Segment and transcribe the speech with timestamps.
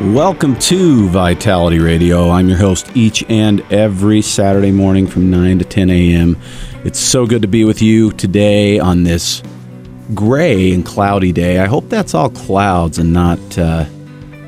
[0.00, 2.30] Welcome to Vitality Radio.
[2.30, 6.38] I'm your host each and every Saturday morning from 9 to 10 a.m.
[6.84, 9.42] It's so good to be with you today on this
[10.14, 11.58] gray and cloudy day.
[11.58, 13.84] I hope that's all clouds and not uh,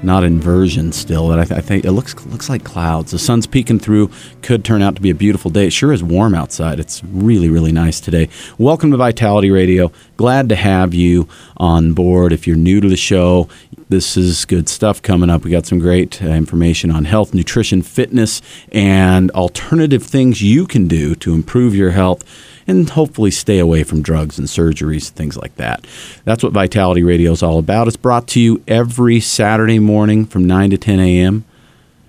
[0.02, 1.29] not inversion still.
[1.29, 3.12] But I, th- I, think it looks looks like clouds.
[3.12, 4.11] The sun's peeking through.
[4.42, 5.66] Could turn out to be a beautiful day.
[5.66, 6.80] It sure is warm outside.
[6.80, 8.28] It's really really nice today.
[8.59, 9.92] Welcome to Vitality Radio.
[10.17, 12.33] Glad to have you on board.
[12.33, 13.48] If you're new to the show,
[13.89, 15.44] this is good stuff coming up.
[15.44, 20.89] We got some great uh, information on health, nutrition, fitness, and alternative things you can
[20.89, 22.25] do to improve your health
[22.67, 25.87] and hopefully stay away from drugs and surgeries, things like that.
[26.25, 27.89] That's what Vitality Radio is all about.
[27.89, 31.45] It's brought to you every Saturday morning from 9 to 10 a.m.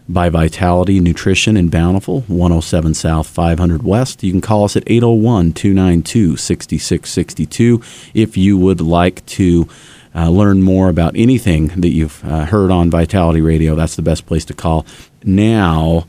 [0.08, 4.24] by Vitality Nutrition in Bountiful, 107 South, 500 West.
[4.24, 7.82] You can call us at 801 292 6662
[8.14, 9.68] if you would like to
[10.16, 14.26] uh, learn more about anything that you've uh, heard on Vitality Radio, that's the best
[14.26, 14.86] place to call.
[15.24, 16.06] Now,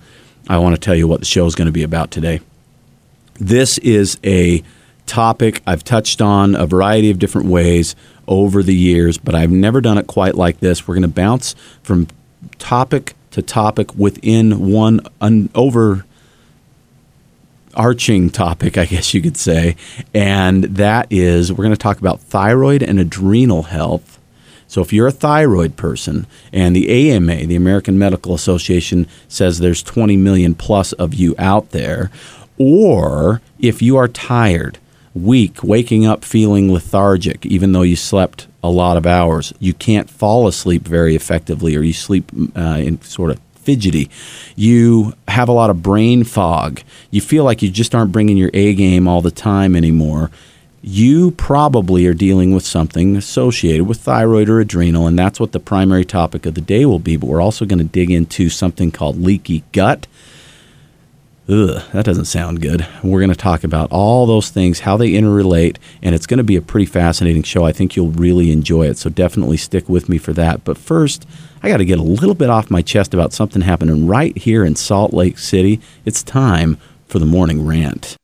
[0.49, 2.41] I want to tell you what the show is going to be about today.
[3.35, 4.63] This is a
[5.07, 9.81] topic I've touched on a variety of different ways over the years, but I've never
[9.81, 10.87] done it quite like this.
[10.87, 12.07] We're going to bounce from
[12.59, 16.05] topic to topic within one un- over
[17.75, 19.77] arching topic, I guess you could say,
[20.15, 24.21] and that is we're going to talk about thyroid and adrenal health.
[24.67, 29.83] So, if you're a thyroid person, and the AMA, the American Medical Association, says there's
[29.83, 32.11] 20 million plus of you out there,
[32.59, 34.79] or if you are tired,
[35.15, 40.11] weak, waking up feeling lethargic, even though you slept a lot of hours, you can't
[40.11, 44.11] fall asleep very effectively, or you sleep uh, in sort of fidgety.
[44.57, 46.81] You have a lot of brain fog.
[47.11, 50.31] You feel like you just aren't bringing your A game all the time anymore.
[50.83, 55.61] You probably are dealing with something associated with thyroid or adrenal, and that's what the
[55.61, 57.17] primary topic of the day will be.
[57.17, 60.07] But we're also going to dig into something called leaky gut.
[61.47, 62.87] Ugh, that doesn't sound good.
[63.03, 66.45] We're going to talk about all those things, how they interrelate, and it's going to
[66.45, 67.65] be a pretty fascinating show.
[67.65, 70.65] I think you'll really enjoy it, so definitely stick with me for that.
[70.65, 71.27] But first,
[71.63, 74.65] I got to get a little bit off my chest about something happening right here
[74.65, 75.83] in Salt Lake City.
[76.07, 76.79] It's time
[77.09, 78.17] for the morning rant.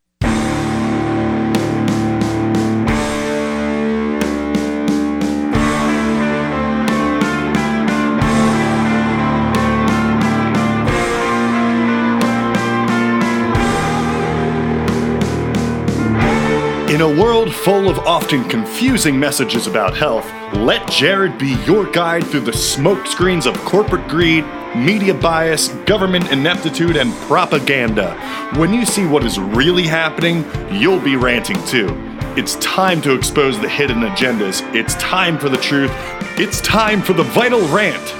[17.01, 22.27] In a world full of often confusing messages about health, let Jared be your guide
[22.27, 24.45] through the smokescreens of corporate greed,
[24.77, 28.13] media bias, government ineptitude, and propaganda.
[28.57, 31.89] When you see what is really happening, you'll be ranting too.
[32.37, 34.61] It's time to expose the hidden agendas.
[34.75, 35.91] It's time for the truth.
[36.39, 38.20] It's time for the vital rant.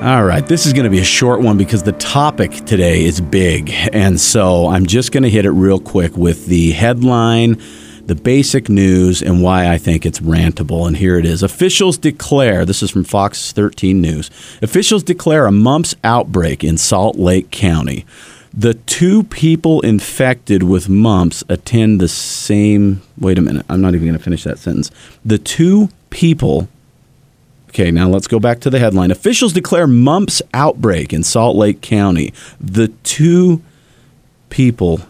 [0.00, 3.20] All right, this is going to be a short one because the topic today is
[3.22, 3.70] big.
[3.92, 7.62] And so I'm just going to hit it real quick with the headline,
[8.04, 10.86] the basic news, and why I think it's rantable.
[10.86, 15.52] And here it is Officials declare this is from Fox 13 News officials declare a
[15.52, 18.04] mumps outbreak in Salt Lake County.
[18.52, 23.00] The two people infected with mumps attend the same.
[23.16, 24.90] Wait a minute, I'm not even going to finish that sentence.
[25.24, 26.68] The two people
[27.74, 29.10] Okay, now let's go back to the headline.
[29.10, 32.32] Officials declare mumps outbreak in Salt Lake County.
[32.60, 33.62] The two
[34.48, 35.00] people.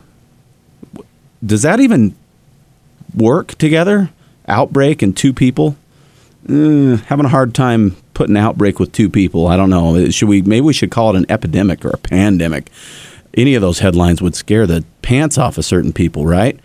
[1.45, 2.17] Does that even
[3.15, 4.09] work together?
[4.49, 5.77] Outbreak and two people?
[6.49, 9.47] Uh, having a hard time putting outbreak with two people.
[9.47, 10.09] I don't know.
[10.09, 10.41] Should we?
[10.41, 12.71] Maybe we should call it an epidemic or a pandemic.
[13.35, 16.59] Any of those headlines would scare the pants off of certain people, right?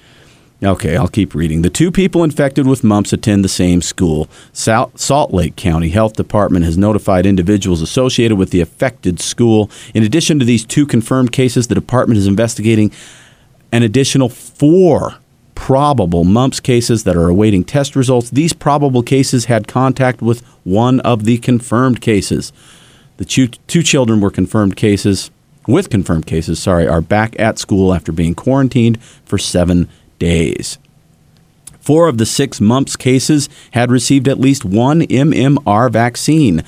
[0.62, 1.62] Okay, I'll keep reading.
[1.62, 4.28] The two people infected with mumps attend the same school.
[4.52, 9.72] Salt Lake County Health Department has notified individuals associated with the affected school.
[9.94, 12.92] In addition to these two confirmed cases, the department is investigating
[13.72, 15.16] an additional four
[15.56, 18.30] probable mumps cases that are awaiting test results.
[18.30, 22.52] These probable cases had contact with one of the confirmed cases.
[23.16, 25.32] The two, two children were confirmed cases,
[25.68, 29.88] with confirmed cases, sorry, are back at school after being quarantined for seven
[30.20, 30.78] days.
[31.80, 36.64] Four of the six mumps cases had received at least one MMR vaccine.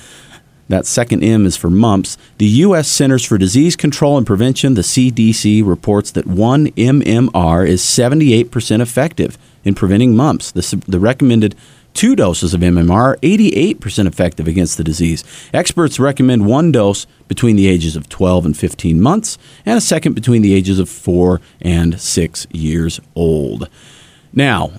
[0.68, 2.16] That second M is for mumps.
[2.38, 2.88] The U.S.
[2.88, 9.36] Centers for Disease Control and Prevention, the CDC, reports that one MMR is 78% effective
[9.64, 10.50] in preventing mumps.
[10.50, 11.54] The, the recommended
[11.94, 15.24] two doses of MMR are 88% effective against the disease.
[15.52, 20.14] Experts recommend one dose between the ages of 12 and 15 months, and a second
[20.14, 23.68] between the ages of 4 and 6 years old.
[24.32, 24.72] Now,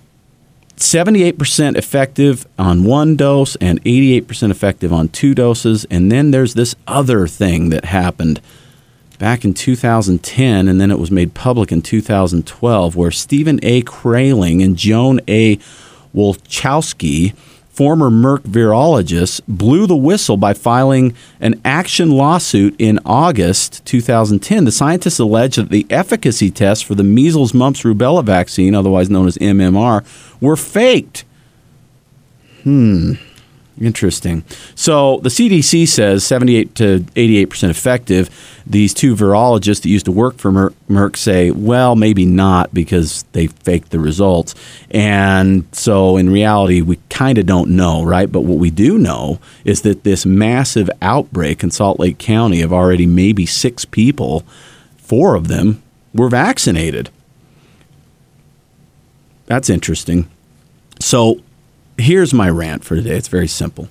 [0.77, 5.85] 78% effective on one dose and 88% effective on two doses.
[5.89, 8.41] And then there's this other thing that happened
[9.19, 13.81] back in 2010, and then it was made public in 2012, where Stephen A.
[13.83, 15.57] Krahling and Joan A.
[16.15, 17.33] Wolchowski
[17.73, 24.65] former Merck virologist, blew the whistle by filing an action lawsuit in August 2010.
[24.65, 29.27] The scientists alleged that the efficacy tests for the measles, mumps, rubella vaccine, otherwise known
[29.27, 30.05] as MMR,
[30.39, 31.25] were faked.
[32.61, 33.13] Hmm.
[33.81, 34.43] Interesting.
[34.75, 38.29] So the CDC says 78 to 88 percent effective.
[38.67, 43.23] These two virologists that used to work for Merck, Merck say, well, maybe not because
[43.31, 44.53] they faked the results.
[44.91, 48.31] And so in reality, we kind of don't know, right?
[48.31, 52.71] But what we do know is that this massive outbreak in Salt Lake County of
[52.71, 54.43] already maybe six people,
[54.97, 55.81] four of them
[56.13, 57.09] were vaccinated.
[59.47, 60.29] That's interesting.
[60.99, 61.41] So
[61.97, 63.15] here's my rant for today.
[63.15, 63.89] It's very simple.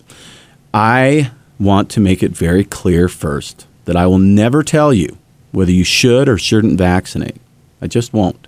[0.75, 5.19] I want to make it very clear first that I will never tell you
[5.53, 7.41] whether you should or shouldn't vaccinate.
[7.81, 8.47] I just won't.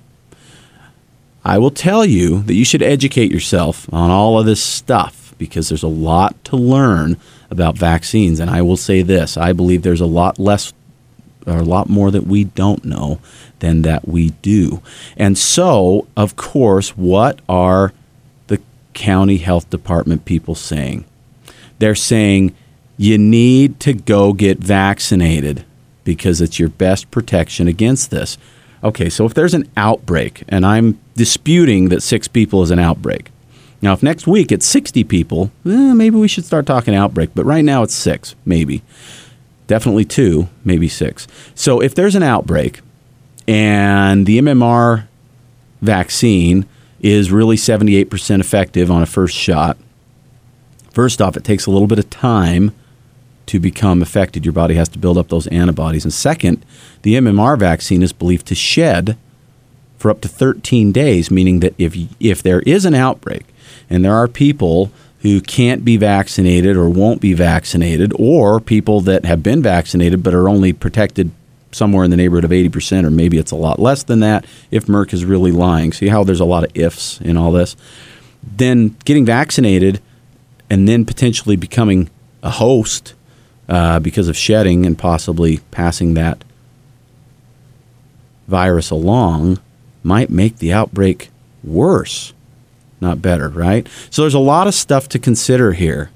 [1.44, 5.68] I will tell you that you should educate yourself on all of this stuff because
[5.68, 7.18] there's a lot to learn
[7.50, 8.40] about vaccines.
[8.40, 10.72] And I will say this I believe there's a lot less
[11.46, 13.20] or a lot more that we don't know
[13.58, 14.80] than that we do.
[15.16, 17.92] And so, of course, what are
[18.94, 21.04] county health department people saying?
[21.78, 22.54] They're saying
[22.96, 25.64] you need to go get vaccinated
[26.04, 28.38] because it's your best protection against this.
[28.82, 33.30] Okay, so if there's an outbreak, and I'm disputing that six people is an outbreak.
[33.80, 37.44] Now, if next week it's 60 people, eh, maybe we should start talking outbreak, but
[37.44, 38.82] right now it's six, maybe.
[39.66, 41.26] Definitely two, maybe six.
[41.54, 42.80] So if there's an outbreak
[43.48, 45.06] and the MMR
[45.80, 46.66] vaccine
[47.04, 49.76] is really 78% effective on a first shot.
[50.90, 52.72] First off, it takes a little bit of time
[53.44, 54.46] to become affected.
[54.46, 56.04] Your body has to build up those antibodies.
[56.04, 56.64] And second,
[57.02, 59.18] the MMR vaccine is believed to shed
[59.98, 63.44] for up to 13 days, meaning that if, if there is an outbreak
[63.90, 64.90] and there are people
[65.20, 70.34] who can't be vaccinated or won't be vaccinated, or people that have been vaccinated but
[70.34, 71.30] are only protected
[71.74, 74.86] somewhere in the neighborhood of 80%, or maybe it's a lot less than that if
[74.86, 75.92] Merck is really lying.
[75.92, 77.76] See how there's a lot of ifs in all this?
[78.42, 80.00] Then getting vaccinated
[80.70, 82.10] and then potentially becoming
[82.42, 83.14] a host
[83.68, 86.44] uh, because of shedding and possibly passing that
[88.46, 89.58] virus along
[90.02, 91.30] might make the outbreak
[91.62, 92.34] worse,
[93.00, 93.88] not better, right?
[94.10, 96.10] So there's a lot of stuff to consider here.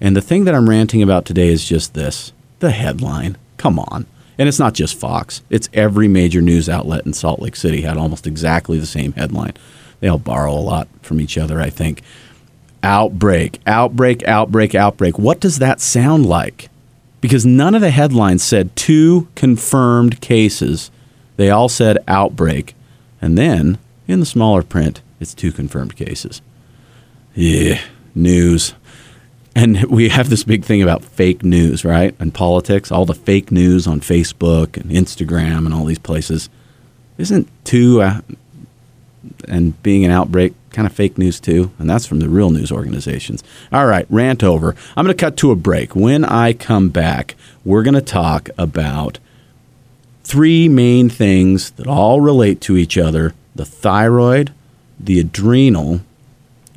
[0.00, 3.36] And the thing that I'm ranting about today is just this the headline.
[3.58, 4.06] Come on.
[4.38, 7.96] And it's not just Fox, it's every major news outlet in Salt Lake City had
[7.96, 9.54] almost exactly the same headline.
[10.00, 12.02] They all borrow a lot from each other, I think.
[12.82, 15.18] Outbreak, outbreak, outbreak, outbreak.
[15.18, 16.68] What does that sound like?
[17.20, 20.90] Because none of the headlines said two confirmed cases.
[21.36, 22.74] They all said outbreak.
[23.22, 26.42] And then, in the smaller print, it's two confirmed cases.
[27.34, 27.80] Yeah,
[28.14, 28.74] news.
[29.54, 32.14] And we have this big thing about fake news, right?
[32.18, 36.48] And politics, all the fake news on Facebook and Instagram and all these places.
[37.18, 38.20] Isn't two uh,
[39.46, 41.70] and being an outbreak kind of fake news too?
[41.78, 43.44] And that's from the real news organizations.
[43.72, 44.74] All right, rant over.
[44.96, 45.94] I'm going to cut to a break.
[45.94, 49.18] When I come back, we're going to talk about
[50.24, 54.52] three main things that all relate to each other the thyroid,
[54.98, 56.00] the adrenal,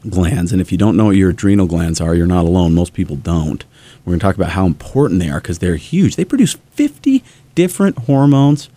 [0.09, 0.51] glands.
[0.51, 2.73] And if you don't know what your adrenal glands are, you're not alone.
[2.73, 3.63] Most people don't.
[4.05, 6.15] We're going to talk about how important they are because they're huge.
[6.15, 7.23] They produce 50
[7.55, 8.69] different hormones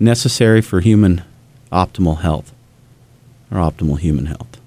[0.00, 1.22] necessary for human
[1.70, 2.52] optimal health
[3.50, 4.60] or optimal human health.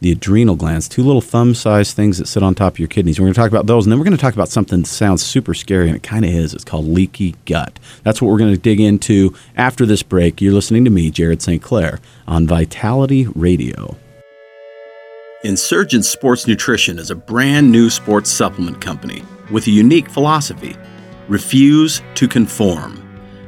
[0.00, 3.18] The adrenal glands, two little thumb sized things that sit on top of your kidneys.
[3.18, 3.86] We're going to talk about those.
[3.86, 6.24] And then we're going to talk about something that sounds super scary, and it kind
[6.24, 6.52] of is.
[6.52, 7.78] It's called leaky gut.
[8.02, 10.40] That's what we're going to dig into after this break.
[10.40, 11.62] You're listening to me, Jared St.
[11.62, 11.98] Clair,
[12.28, 13.96] on Vitality Radio.
[15.46, 19.22] Insurgent Sports Nutrition is a brand new sports supplement company
[19.52, 20.76] with a unique philosophy
[21.28, 23.00] refuse to conform.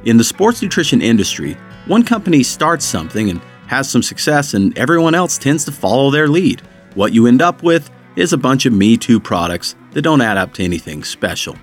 [0.04, 1.54] In the sports nutrition industry,
[1.86, 6.28] one company starts something and has some success, and everyone else tends to follow their
[6.28, 6.62] lead.
[6.94, 10.36] What you end up with is a bunch of Me Too products that don't add
[10.36, 11.56] up to anything special.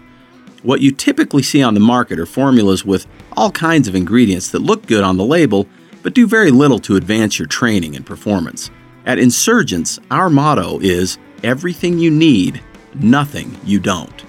[0.63, 4.59] What you typically see on the market are formulas with all kinds of ingredients that
[4.59, 5.65] look good on the label,
[6.03, 8.69] but do very little to advance your training and performance.
[9.05, 12.63] At Insurgents, our motto is everything you need,
[12.95, 14.21] nothing you don't.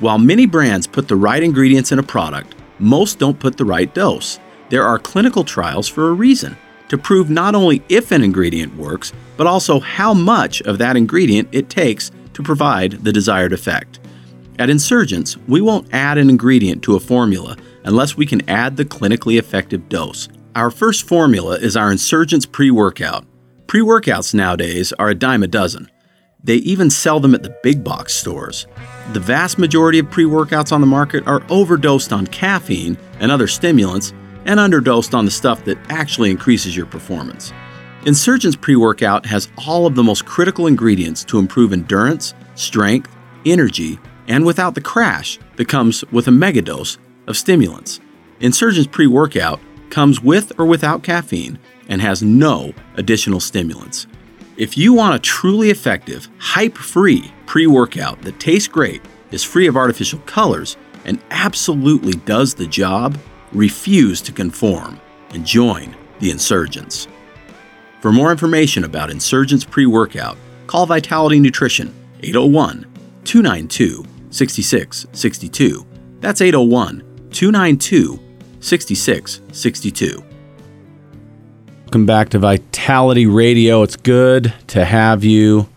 [0.00, 3.92] While many brands put the right ingredients in a product, most don't put the right
[3.94, 4.40] dose.
[4.68, 6.56] There are clinical trials for a reason
[6.88, 11.48] to prove not only if an ingredient works, but also how much of that ingredient
[11.52, 14.00] it takes to provide the desired effect.
[14.58, 18.84] At Insurgents, we won't add an ingredient to a formula unless we can add the
[18.84, 20.28] clinically effective dose.
[20.56, 23.24] Our first formula is our Insurgents pre workout.
[23.66, 25.90] Pre workouts nowadays are a dime a dozen.
[26.42, 28.68] They even sell them at the big box stores.
[29.12, 33.48] The vast majority of pre workouts on the market are overdosed on caffeine and other
[33.48, 34.12] stimulants
[34.44, 37.52] and underdosed on the stuff that actually increases your performance.
[38.04, 43.98] Insurgence pre workout has all of the most critical ingredients to improve endurance, strength, energy,
[44.28, 47.98] and without the crash that comes with a megadose of stimulants.
[48.38, 49.58] Insurgence pre workout
[49.90, 51.58] comes with or without caffeine
[51.88, 54.06] and has no additional stimulants.
[54.56, 59.66] If you want a truly effective, hype free pre workout that tastes great, is free
[59.66, 63.18] of artificial colors, and absolutely does the job,
[63.52, 65.00] refuse to conform
[65.30, 67.06] and join the insurgents.
[68.00, 72.86] For more information about Insurgents pre workout, call Vitality Nutrition 801
[73.24, 75.86] 292 6662.
[76.20, 78.20] That's 801 292
[78.60, 80.25] 6662.
[81.86, 83.84] Welcome back to Vitality Radio.
[83.84, 85.68] It's good to have you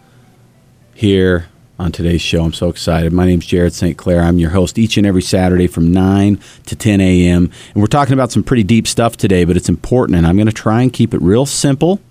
[0.95, 2.43] here on today's show.
[2.43, 3.13] I'm so excited.
[3.13, 3.95] My name's Jared St.
[3.95, 4.21] Clair.
[4.21, 7.51] I'm your host each and every Saturday from 9 to 10 a.m.
[7.75, 10.17] And we're talking about some pretty deep stuff today, but it's important.
[10.17, 12.01] And I'm going to try and keep it real simple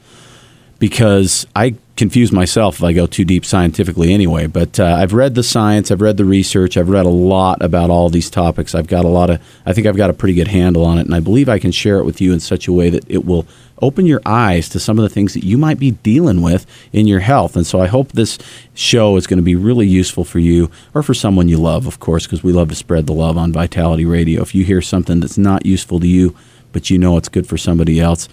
[0.79, 4.47] because I confuse myself if I go too deep scientifically anyway.
[4.47, 7.91] But uh, I've read the science, I've read the research, I've read a lot about
[7.91, 8.75] all these topics.
[8.75, 11.07] I've got a lot of, I think I've got a pretty good handle on it,
[11.07, 13.27] and I believe I can share it with you in such a way that it
[13.27, 13.47] will
[13.83, 17.07] open your eyes to some of the things that you might be dealing with in
[17.07, 17.57] your health.
[17.57, 18.39] And so I hope this
[18.75, 22.01] show is going to be really useful for you or for someone you love, of
[22.01, 24.43] course, because we love to spread the love on Vitality Radio.
[24.43, 26.35] If you hear something that's not useful to you,
[26.73, 28.29] but you know it's good for somebody else,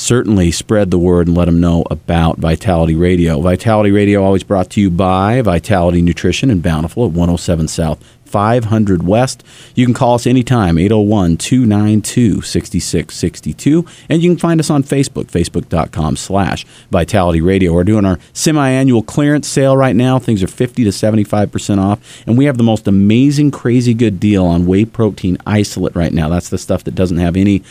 [0.00, 3.40] certainly spread the word and let them know about Vitality Radio.
[3.40, 9.06] Vitality Radio always brought to you by Vitality Nutrition and Bountiful at 107 South 500
[9.06, 9.44] West.
[9.74, 13.84] You can call us anytime, 801 292 6662.
[14.08, 17.72] And you can find us on Facebook, facebook.com slash Vitality Radio.
[17.72, 20.18] We're doing our semi annual clearance sale right now.
[20.18, 22.22] Things are 50 to 75% off.
[22.26, 26.28] And we have the most amazing, crazy good deal on whey protein isolate right now.
[26.28, 27.62] That's the stuff that doesn't have any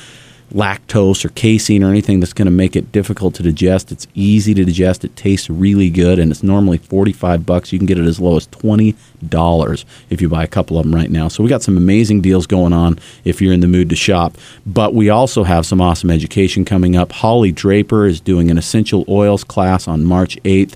[0.51, 3.91] lactose or casein or anything that's going to make it difficult to digest.
[3.91, 5.06] It's easy to digest.
[5.06, 7.72] It tastes really good, and it's normally 45 bucks.
[7.72, 10.96] You can get it as low as $20 if you buy a couple of them
[10.96, 11.27] right now.
[11.27, 14.38] So we got some amazing deals going on if you're in the mood to shop.
[14.65, 17.12] But we also have some awesome education coming up.
[17.12, 20.75] Holly Draper is doing an essential oils class on March 8th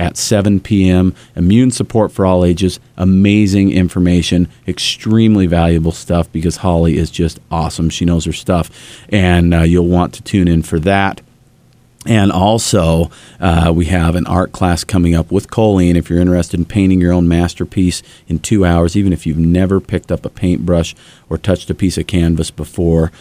[0.00, 1.14] at 7 p.m.
[1.36, 2.80] Immune support for all ages.
[2.96, 7.90] Amazing information, extremely valuable stuff because Holly is just awesome.
[7.90, 8.70] She knows her stuff,
[9.10, 11.20] and uh, you'll want to tune in for that.
[12.06, 15.96] And also, uh, we have an art class coming up with Colleen.
[15.96, 19.80] If you're interested in painting your own masterpiece in two hours, even if you've never
[19.80, 20.94] picked up a paintbrush
[21.28, 23.12] or touched a piece of canvas before,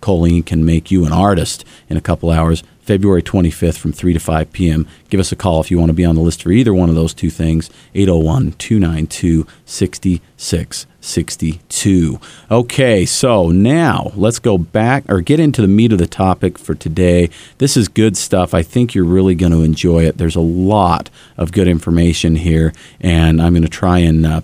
[0.00, 2.62] Colleen can make you an artist in a couple hours.
[2.90, 4.88] February 25th from 3 to 5 p.m.
[5.10, 6.88] Give us a call if you want to be on the list for either one
[6.88, 7.70] of those two things.
[7.94, 12.20] 801 292 6662.
[12.50, 16.74] Okay, so now let's go back or get into the meat of the topic for
[16.74, 17.30] today.
[17.58, 18.54] This is good stuff.
[18.54, 20.18] I think you're really going to enjoy it.
[20.18, 24.40] There's a lot of good information here, and I'm going to try and uh,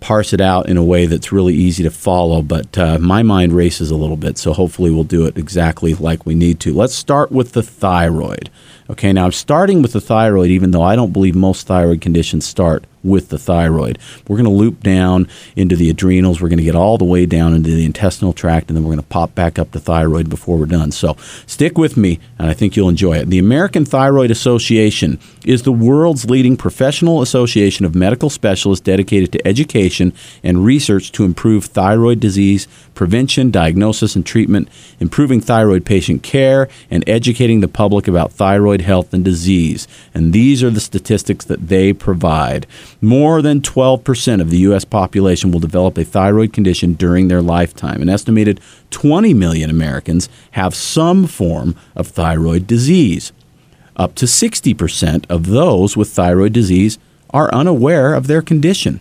[0.00, 3.52] parse it out in a way that's really easy to follow, but uh, my mind
[3.52, 6.72] races a little bit, so hopefully we'll do it exactly like we need to.
[6.72, 8.50] Let's start with the thyroid.
[8.90, 12.46] Okay, now I'm starting with the thyroid, even though I don't believe most thyroid conditions
[12.46, 13.98] start with the thyroid.
[14.26, 16.40] We're going to loop down into the adrenals.
[16.40, 18.94] We're going to get all the way down into the intestinal tract, and then we're
[18.94, 20.90] going to pop back up to thyroid before we're done.
[20.90, 21.16] So
[21.46, 23.28] stick with me, and I think you'll enjoy it.
[23.28, 29.46] The American Thyroid Association is the world's leading professional association of medical specialists dedicated to
[29.46, 34.68] education and research to improve thyroid disease prevention, diagnosis, and treatment,
[34.98, 39.88] improving thyroid patient care, and educating the public about thyroid health and disease.
[40.14, 42.66] And these are the statistics that they provide.
[43.00, 44.84] More than 12% of the U.S.
[44.84, 48.02] population will develop a thyroid condition during their lifetime.
[48.02, 53.32] An estimated 20 million Americans have some form of thyroid disease.
[53.96, 56.98] Up to 60% of those with thyroid disease
[57.30, 59.00] are unaware of their condition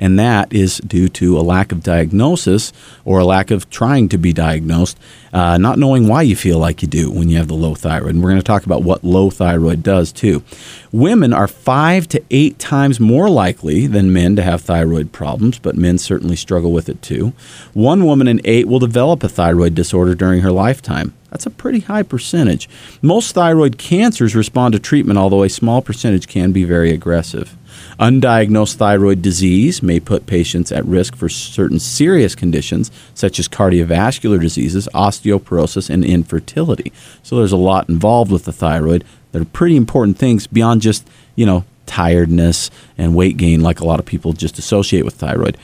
[0.00, 2.72] and that is due to a lack of diagnosis
[3.04, 4.98] or a lack of trying to be diagnosed,
[5.32, 8.14] uh, not knowing why you feel like you do when you have the low thyroid.
[8.14, 10.42] And we're going to talk about what low thyroid does too.
[10.90, 15.76] Women are five to eight times more likely than men to have thyroid problems, but
[15.76, 17.34] men certainly struggle with it too.
[17.74, 21.14] One woman in eight will develop a thyroid disorder during her lifetime.
[21.30, 22.68] That's a pretty high percentage.
[23.02, 27.56] Most thyroid cancers respond to treatment, although a small percentage can be very aggressive.
[27.98, 34.40] Undiagnosed thyroid disease may put patients at risk for certain serious conditions, such as cardiovascular
[34.40, 36.92] diseases, osteoporosis, and infertility.
[37.22, 41.06] So there's a lot involved with the thyroid that are pretty important things beyond just,
[41.36, 45.56] you know, tiredness and weight gain, like a lot of people just associate with thyroid.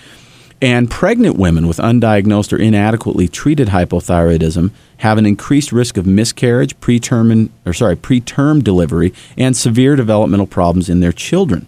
[0.60, 6.78] And pregnant women with undiagnosed or inadequately treated hypothyroidism have an increased risk of miscarriage,
[6.80, 11.66] preterm, or sorry, preterm delivery, and severe developmental problems in their children.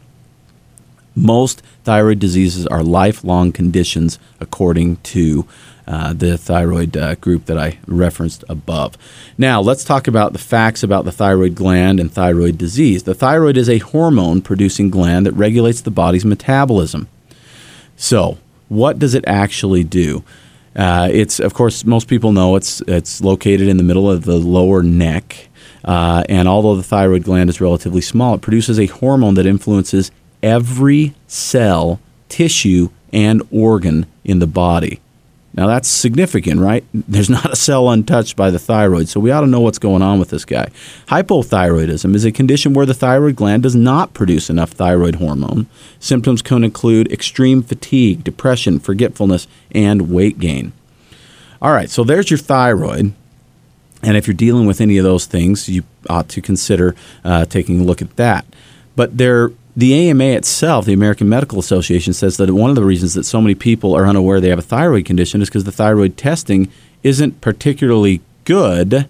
[1.19, 5.47] Most thyroid diseases are lifelong conditions, according to
[5.85, 8.97] uh, the thyroid uh, group that I referenced above.
[9.37, 13.03] Now, let's talk about the facts about the thyroid gland and thyroid disease.
[13.03, 17.09] The thyroid is a hormone producing gland that regulates the body's metabolism.
[17.97, 20.23] So, what does it actually do?
[20.77, 24.37] Uh, it's, of course, most people know it's, it's located in the middle of the
[24.37, 25.49] lower neck.
[25.85, 30.13] Uh, and although the thyroid gland is relatively small, it produces a hormone that influences
[30.43, 35.01] every cell, tissue, and organ in the body.
[35.55, 36.85] Now that's significant, right?
[36.95, 40.03] There's not a cell untouched by the thyroid, so we ought to know what's going
[40.03, 40.69] on with this guy.
[41.09, 45.67] Hypothyroidism is a condition where the thyroid gland does not produce enough thyroid hormone.
[45.99, 50.73] Symptoms can include extreme fatigue, depression, forgetfulness, and weight gain.
[51.61, 53.13] All right, so there's your thyroid.
[54.05, 57.81] And if you're dealing with any of those things, you ought to consider uh, taking
[57.81, 58.45] a look at that.
[58.95, 63.15] But there the AMA itself, the American Medical Association, says that one of the reasons
[63.15, 66.17] that so many people are unaware they have a thyroid condition is because the thyroid
[66.17, 66.69] testing
[67.05, 69.07] isn't particularly good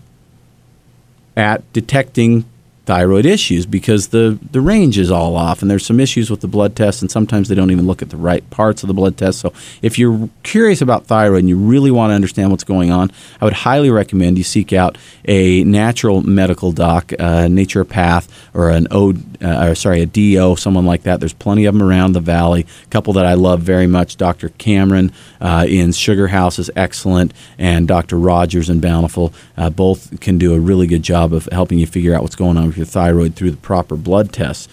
[1.35, 2.45] at detecting
[2.89, 6.49] thyroid issues because the, the range is all off and there's some issues with the
[6.49, 9.15] blood test and sometimes they don't even look at the right parts of the blood
[9.15, 9.41] test.
[9.41, 13.11] So if you're curious about thyroid and you really want to understand what's going on,
[13.43, 14.97] I would highly recommend you seek out
[15.27, 20.87] a natural medical doc, a naturopath or an O, uh, or sorry, a DO, someone
[20.87, 21.21] like that.
[21.21, 22.67] There's plenty of them around the valley.
[22.85, 24.49] A couple that I love very much, Dr.
[24.49, 28.19] Cameron uh, in Sugar House is excellent and Dr.
[28.19, 29.35] Rogers in Bountiful.
[29.59, 32.57] Uh, both can do a really good job of helping you figure out what's going
[32.57, 34.69] on with your thyroid through the proper blood tests.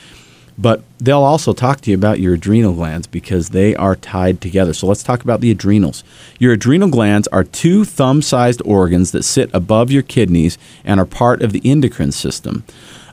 [0.58, 4.74] But they'll also talk to you about your adrenal glands because they are tied together.
[4.74, 6.04] So let's talk about the adrenals.
[6.40, 11.06] Your adrenal glands are two thumb sized organs that sit above your kidneys and are
[11.06, 12.64] part of the endocrine system.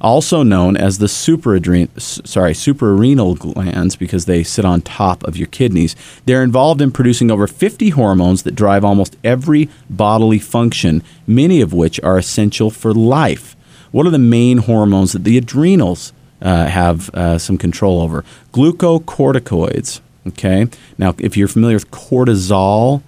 [0.00, 1.88] Also known as the supraadren-
[2.26, 5.94] sorry, suprarenal glands because they sit on top of your kidneys.
[6.26, 11.72] They're involved in producing over 50 hormones that drive almost every bodily function, many of
[11.72, 13.56] which are essential for life.
[13.92, 18.24] What are the main hormones that the adrenals uh, have uh, some control over?
[18.52, 20.00] Glucocorticoids.
[20.26, 20.68] Okay.
[20.98, 23.02] Now, if you're familiar with cortisol,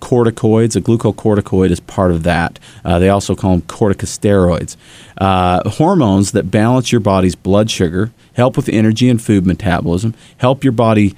[0.00, 2.58] corticoids, a glucocorticoid is part of that.
[2.84, 4.76] Uh, they also call them corticosteroids.
[5.16, 10.62] Uh, hormones that balance your body's blood sugar, help with energy and food metabolism, help
[10.62, 11.14] your body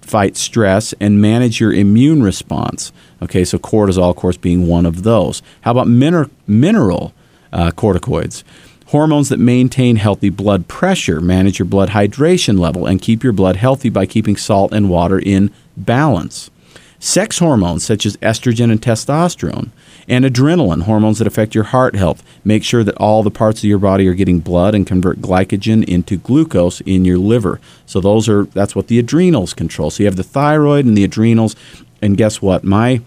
[0.00, 2.92] fight stress, and manage your immune response.
[3.20, 5.42] Okay, so cortisol, of course, being one of those.
[5.62, 7.12] How about mineral, mineral
[7.52, 8.42] uh, corticoids.
[8.86, 13.56] Hormones that maintain healthy blood pressure, manage your blood hydration level, and keep your blood
[13.56, 16.50] healthy by keeping salt and water in balance.
[16.98, 19.70] Sex hormones such as estrogen and testosterone,
[20.06, 22.22] and adrenaline, hormones that affect your heart health.
[22.44, 25.84] Make sure that all the parts of your body are getting blood and convert glycogen
[25.84, 27.60] into glucose in your liver.
[27.86, 29.90] So those are that's what the adrenals control.
[29.90, 31.54] So you have the thyroid and the adrenals,
[32.02, 32.64] and guess what?
[32.64, 33.00] My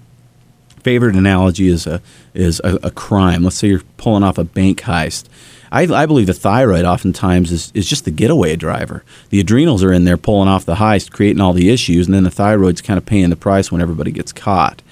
[0.83, 2.01] favorite analogy is a
[2.33, 3.43] is a, a, crime.
[3.43, 5.25] Let's say you're pulling off a bank heist.
[5.71, 9.03] I, I, believe the thyroid oftentimes is, is just the getaway driver.
[9.29, 12.23] The adrenals are in there pulling off the heist, creating all the issues, and then
[12.23, 14.83] the thyroid's kind of paying the price when everybody gets caught.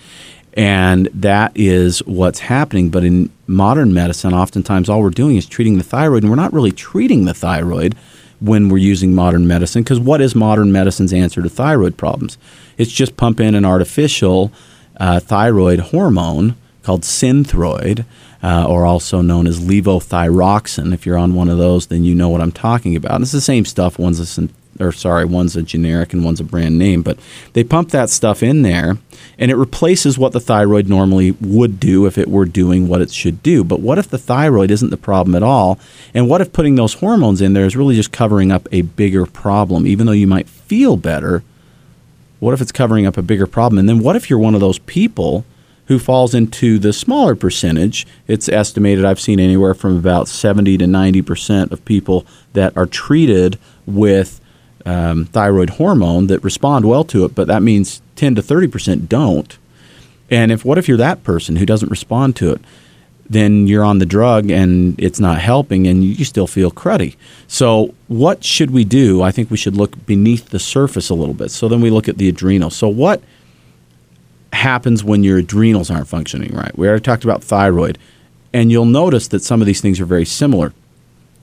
[0.54, 2.90] And that is what's happening.
[2.90, 6.54] But in modern medicine, oftentimes all we're doing is treating the thyroid, and we're not
[6.54, 7.96] really treating the thyroid
[8.40, 9.84] when we're using modern medicine.
[9.84, 12.38] Because what is modern medicine's answer to thyroid problems?
[12.78, 14.52] It's just pump in an artificial
[15.02, 18.06] uh, thyroid hormone called synthroid,
[18.44, 20.94] uh, or also known as levothyroxine.
[20.94, 23.16] If you're on one of those, then you know what I'm talking about.
[23.16, 23.98] And it's the same stuff.
[23.98, 27.20] One's a synth- or sorry, one's a generic and one's a brand name, but
[27.54, 28.98] they pump that stuff in there
[29.38, 33.12] and it replaces what the thyroid normally would do if it were doing what it
[33.12, 33.64] should do.
[33.64, 35.78] But what if the thyroid isn't the problem at all?
[36.14, 39.26] And what if putting those hormones in there is really just covering up a bigger
[39.26, 39.86] problem?
[39.86, 41.44] Even though you might feel better,
[42.42, 43.78] what if it's covering up a bigger problem?
[43.78, 45.46] And then what if you're one of those people
[45.86, 48.08] who falls into the smaller percentage?
[48.28, 53.60] It's estimated, I've seen anywhere from about 70 to 90% of people that are treated
[53.86, 54.42] with
[54.88, 59.60] um, thyroid hormone that respond well to it, but that means 10 to 30% don't.
[60.32, 62.62] And if what if you're that person who doesn't respond to it?
[63.32, 67.16] Then you're on the drug and it's not helping and you still feel cruddy.
[67.48, 69.22] So, what should we do?
[69.22, 71.50] I think we should look beneath the surface a little bit.
[71.50, 72.76] So, then we look at the adrenals.
[72.76, 73.24] So, what
[74.52, 76.78] happens when your adrenals aren't functioning right?
[76.78, 77.98] We already talked about thyroid,
[78.52, 80.74] and you'll notice that some of these things are very similar.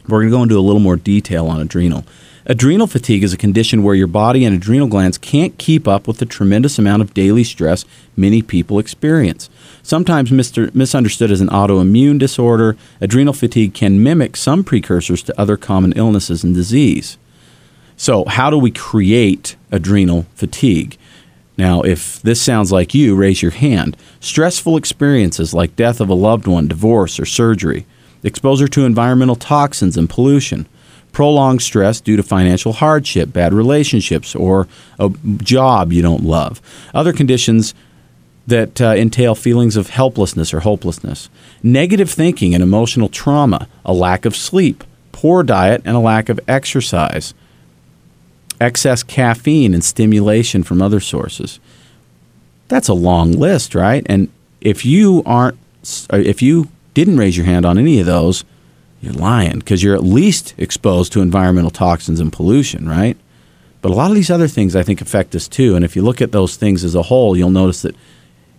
[0.06, 2.04] We're going to go into a little more detail on adrenal.
[2.50, 6.16] Adrenal fatigue is a condition where your body and adrenal glands can't keep up with
[6.16, 7.84] the tremendous amount of daily stress
[8.16, 9.50] many people experience.
[9.82, 15.92] Sometimes misunderstood as an autoimmune disorder, adrenal fatigue can mimic some precursors to other common
[15.92, 17.18] illnesses and disease.
[17.98, 20.96] So, how do we create adrenal fatigue?
[21.58, 23.94] Now, if this sounds like you, raise your hand.
[24.20, 27.84] Stressful experiences like death of a loved one, divorce, or surgery,
[28.22, 30.66] exposure to environmental toxins and pollution,
[31.18, 34.68] prolonged stress due to financial hardship, bad relationships, or
[35.00, 36.62] a job you don't love.
[36.94, 37.74] Other conditions
[38.46, 41.28] that uh, entail feelings of helplessness or hopelessness.
[41.60, 46.38] Negative thinking and emotional trauma, a lack of sleep, poor diet, and a lack of
[46.46, 47.34] exercise.
[48.60, 51.58] Excess caffeine and stimulation from other sources.
[52.68, 54.06] That's a long list, right?
[54.06, 54.28] And
[54.60, 55.58] if you aren't,
[56.12, 58.44] if you didn't raise your hand on any of those,
[59.00, 63.16] you're lying because you're at least exposed to environmental toxins and pollution, right?
[63.80, 65.76] But a lot of these other things I think affect us too.
[65.76, 67.94] And if you look at those things as a whole, you'll notice that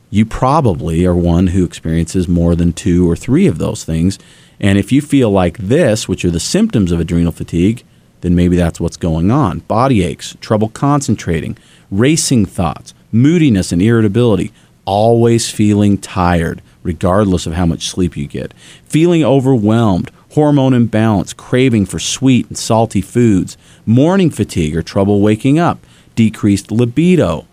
[0.09, 4.17] you probably are one who experiences more than two or three of those things.
[4.59, 7.83] And if you feel like this, which are the symptoms of adrenal fatigue,
[8.21, 9.59] then maybe that's what's going on.
[9.59, 11.57] Body aches, trouble concentrating,
[11.91, 14.51] racing thoughts, moodiness and irritability,
[14.85, 18.53] always feeling tired, regardless of how much sleep you get,
[18.85, 25.57] feeling overwhelmed hormone imbalance, craving for sweet and salty foods, morning fatigue or trouble waking
[25.57, 25.79] up,
[26.15, 27.45] decreased libido,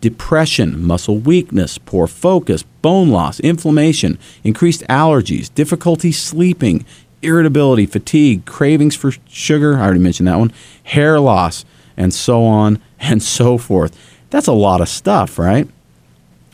[0.00, 6.84] depression, muscle weakness, poor focus, bone loss, inflammation, increased allergies, difficulty sleeping,
[7.22, 10.52] irritability, fatigue, cravings for sugar, I already mentioned that one,
[10.84, 11.64] hair loss,
[11.96, 13.96] and so on and so forth.
[14.30, 15.68] That's a lot of stuff, right?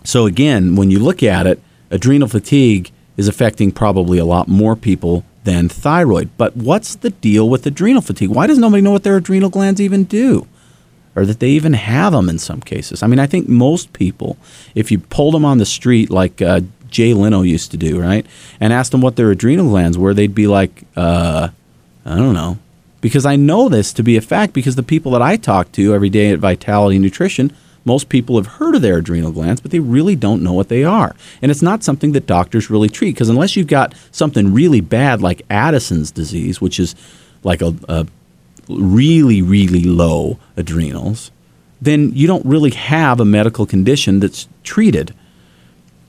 [0.04, 4.74] So, again, when you look at it, adrenal fatigue is affecting probably a lot more
[4.74, 6.30] people than thyroid.
[6.36, 8.30] But what's the deal with adrenal fatigue?
[8.30, 10.46] Why does nobody know what their adrenal glands even do?
[11.14, 13.02] Or that they even have them in some cases.
[13.02, 14.36] I mean, I think most people,
[14.74, 18.24] if you pulled them on the street like uh, Jay Leno used to do, right,
[18.60, 21.48] and asked them what their adrenal glands were, they'd be like, uh,
[22.06, 22.58] I don't know.
[23.00, 25.92] Because I know this to be a fact because the people that I talk to
[25.92, 29.80] every day at Vitality Nutrition most people have heard of their adrenal glands, but they
[29.80, 31.16] really don't know what they are.
[31.40, 35.20] And it's not something that doctors really treat because unless you've got something really bad
[35.20, 36.94] like Addison's disease, which is
[37.42, 38.06] like a, a
[38.68, 41.30] really, really low adrenals,
[41.80, 45.14] then you don't really have a medical condition that's treated.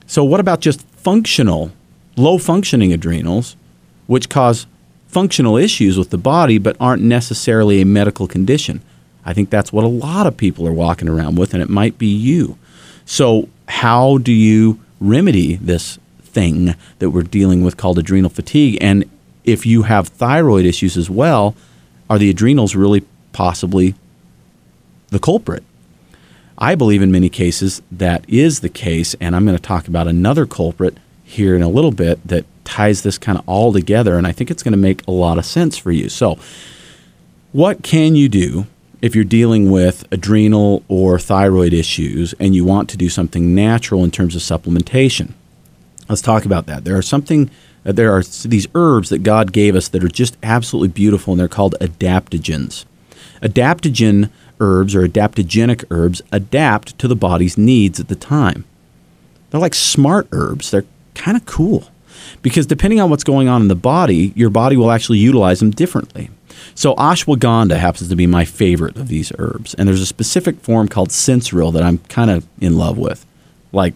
[0.06, 1.72] So, what about just functional,
[2.16, 3.56] low functioning adrenals,
[4.06, 4.66] which cause
[5.08, 8.80] functional issues with the body but aren't necessarily a medical condition?
[9.26, 11.98] I think that's what a lot of people are walking around with, and it might
[11.98, 12.58] be you.
[13.06, 18.78] So, how do you remedy this thing that we're dealing with called adrenal fatigue?
[18.80, 19.08] And
[19.44, 21.54] if you have thyroid issues as well,
[22.08, 23.94] are the adrenals really possibly
[25.08, 25.62] the culprit?
[26.56, 30.06] I believe in many cases that is the case, and I'm going to talk about
[30.06, 34.26] another culprit here in a little bit that ties this kind of all together, and
[34.26, 36.08] I think it's going to make a lot of sense for you.
[36.08, 36.38] So,
[37.52, 38.66] what can you do
[39.04, 44.02] if you're dealing with adrenal or thyroid issues and you want to do something natural
[44.02, 45.34] in terms of supplementation.
[46.08, 46.84] Let's talk about that.
[46.86, 47.50] There are something
[47.84, 51.40] uh, there are these herbs that God gave us that are just absolutely beautiful and
[51.40, 52.86] they're called adaptogens.
[53.42, 58.64] Adaptogen herbs or adaptogenic herbs adapt to the body's needs at the time.
[59.50, 60.70] They're like smart herbs.
[60.70, 61.90] They're kind of cool
[62.40, 65.72] because depending on what's going on in the body, your body will actually utilize them
[65.72, 66.30] differently.
[66.74, 70.88] So ashwagandha happens to be my favorite of these herbs, and there's a specific form
[70.88, 73.26] called sensoril that I'm kind of in love with.
[73.72, 73.94] Like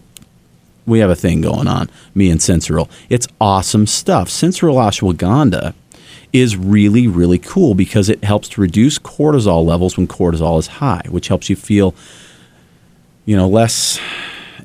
[0.85, 2.89] we have a thing going on, me and sensoril.
[3.09, 4.29] It's awesome stuff.
[4.29, 5.73] Sensoril ashwagandha
[6.33, 11.03] is really, really cool because it helps to reduce cortisol levels when cortisol is high,
[11.09, 11.95] which helps you feel,
[13.25, 13.99] you know, less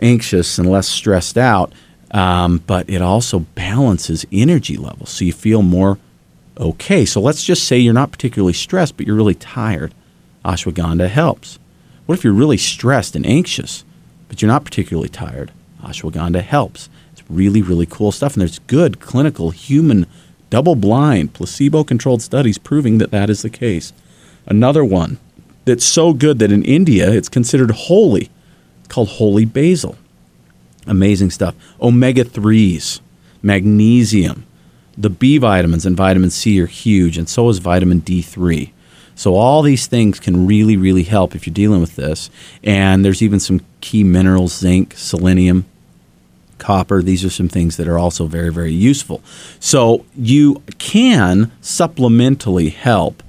[0.01, 1.73] anxious and less stressed out.
[2.11, 5.99] Um, but it also balances energy levels, so you feel more
[6.59, 7.05] okay.
[7.05, 9.95] So let's just say you're not particularly stressed, but you're really tired.
[10.45, 11.59] Ashwagandha helps.
[12.07, 13.85] What if you're really stressed and anxious,
[14.29, 15.53] but you're not particularly tired?
[15.83, 16.89] Ashwagandha helps.
[17.13, 18.35] It's really, really cool stuff.
[18.35, 20.07] And there's good clinical, human,
[20.51, 23.93] double blind, placebo controlled studies proving that that is the case.
[24.47, 25.19] Another one
[25.65, 28.31] that's so good that in India it's considered holy,
[28.89, 29.97] called holy basil.
[30.87, 31.55] Amazing stuff.
[31.81, 33.01] Omega 3s,
[33.43, 34.45] magnesium,
[34.97, 38.71] the B vitamins and vitamin C are huge, and so is vitamin D3.
[39.17, 42.31] So all these things can really, really help if you're dealing with this.
[42.63, 45.67] And there's even some key minerals, zinc, selenium,
[46.59, 47.03] copper.
[47.03, 49.23] These are some things that are also very, very useful.
[49.61, 53.23] So you can supplementally help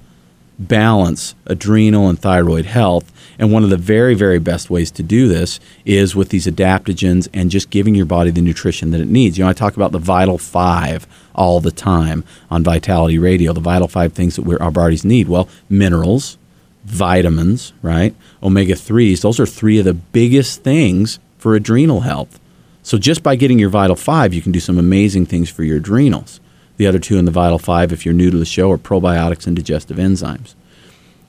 [0.57, 3.11] balance adrenal and thyroid health.
[3.37, 7.27] And one of the very, very best ways to do this is with these adaptogens
[7.33, 9.37] and just giving your body the nutrition that it needs.
[9.37, 13.59] You know, I talk about the Vital Five all the time on Vitality Radio, the
[13.59, 15.27] Vital Five things that our bodies need.
[15.27, 16.37] Well, minerals,
[16.85, 18.15] vitamins, right?
[18.41, 22.39] Omega 3s, those are three of the biggest things for adrenal health.
[22.83, 25.77] So just by getting your Vital 5, you can do some amazing things for your
[25.77, 26.39] adrenals.
[26.77, 29.47] The other two in the Vital 5, if you're new to the show, are probiotics
[29.47, 30.55] and digestive enzymes.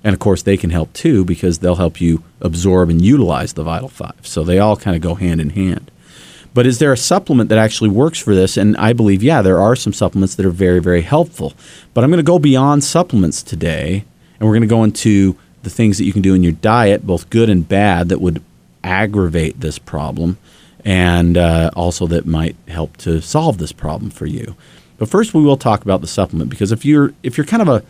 [0.02, 3.62] And of course, they can help too because they'll help you absorb and utilize the
[3.62, 4.26] Vital 5.
[4.26, 5.90] So they all kind of go hand in hand.
[6.54, 8.56] But is there a supplement that actually works for this?
[8.56, 11.52] And I believe, yeah, there are some supplements that are very, very helpful.
[11.92, 14.04] But I'm going to go beyond supplements today,
[14.38, 17.06] and we're going to go into the things that you can do in your diet,
[17.06, 18.42] both good and bad, that would
[18.82, 20.38] aggravate this problem
[20.86, 24.54] and uh, also that might help to solve this problem for you.
[24.98, 27.68] But first, we will talk about the supplement because if you're if you're kind of
[27.68, 27.82] a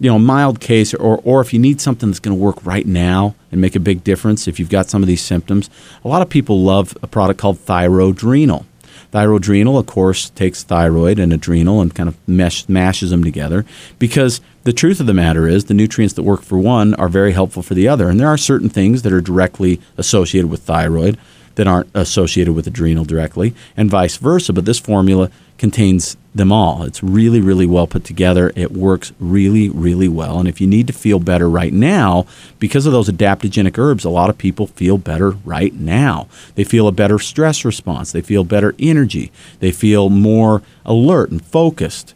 [0.00, 2.86] you know mild case or or if you need something that's going to work right
[2.86, 5.68] now and make a big difference if you've got some of these symptoms,
[6.04, 8.64] a lot of people love a product called Thyrodrenal.
[9.12, 13.64] Thyrodrenal, of course, takes thyroid and adrenal and kind of mesh, mashes them together
[13.98, 17.32] because the truth of the matter is the nutrients that work for one are very
[17.32, 18.10] helpful for the other.
[18.10, 21.16] And there are certain things that are directly associated with thyroid
[21.54, 24.52] that aren't associated with adrenal directly, and vice versa.
[24.52, 26.84] But this formula contains them all.
[26.84, 28.52] It's really, really well put together.
[28.54, 30.38] It works really, really well.
[30.38, 32.26] And if you need to feel better right now,
[32.58, 36.28] because of those adaptogenic herbs, a lot of people feel better right now.
[36.54, 38.12] They feel a better stress response.
[38.12, 39.32] They feel better energy.
[39.58, 42.14] They feel more alert and focused.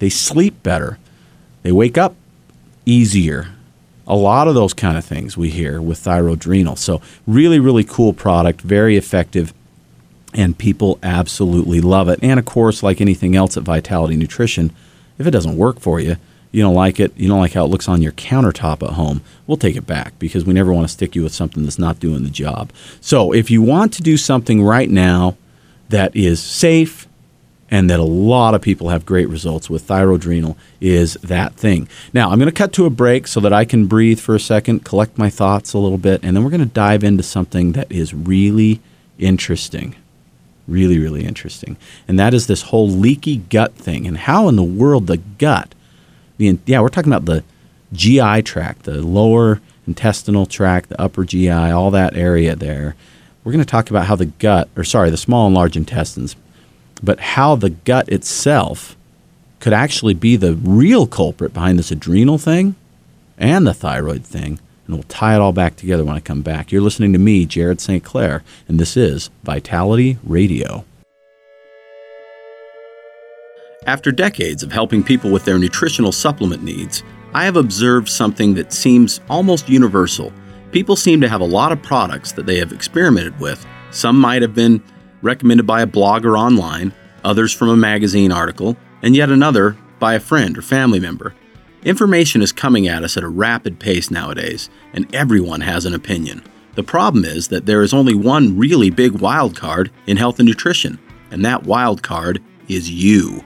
[0.00, 0.98] They sleep better.
[1.62, 2.16] They wake up
[2.84, 3.52] easier
[4.10, 6.76] a lot of those kind of things we hear with thyrodrenal.
[6.76, 9.54] So, really, really cool product, very effective,
[10.34, 12.18] and people absolutely love it.
[12.22, 14.72] And of course, like anything else at Vitality Nutrition,
[15.18, 16.16] if it doesn't work for you,
[16.52, 19.22] you don't like it, you don't like how it looks on your countertop at home,
[19.46, 22.00] we'll take it back because we never want to stick you with something that's not
[22.00, 22.72] doing the job.
[23.00, 25.36] So, if you want to do something right now
[25.90, 27.06] that is safe,
[27.70, 31.88] and that a lot of people have great results with thyrodrenal is that thing.
[32.12, 34.40] Now, I'm going to cut to a break so that I can breathe for a
[34.40, 37.72] second, collect my thoughts a little bit, and then we're going to dive into something
[37.72, 38.80] that is really
[39.18, 39.94] interesting.
[40.70, 41.76] Really, really interesting.
[42.06, 45.74] And that is this whole leaky gut thing and how in the world the gut,
[46.38, 47.42] the, yeah, we're talking about the
[47.92, 52.94] GI tract, the lower intestinal tract, the upper GI, all that area there.
[53.42, 56.36] We're going to talk about how the gut, or sorry, the small and large intestines,
[57.02, 58.96] but how the gut itself
[59.58, 62.76] could actually be the real culprit behind this adrenal thing
[63.36, 64.60] and the thyroid thing.
[64.90, 66.72] And we'll tie it all back together when I come back.
[66.72, 68.02] You're listening to me, Jared St.
[68.02, 70.84] Clair, and this is Vitality Radio.
[73.86, 78.72] After decades of helping people with their nutritional supplement needs, I have observed something that
[78.72, 80.32] seems almost universal.
[80.72, 83.64] People seem to have a lot of products that they have experimented with.
[83.92, 84.82] Some might have been
[85.22, 90.20] recommended by a blogger online, others from a magazine article, and yet another by a
[90.20, 91.32] friend or family member.
[91.82, 96.42] Information is coming at us at a rapid pace nowadays, and everyone has an opinion.
[96.74, 100.46] The problem is that there is only one really big wild card in health and
[100.46, 100.98] nutrition,
[101.30, 103.42] and that wild card is you.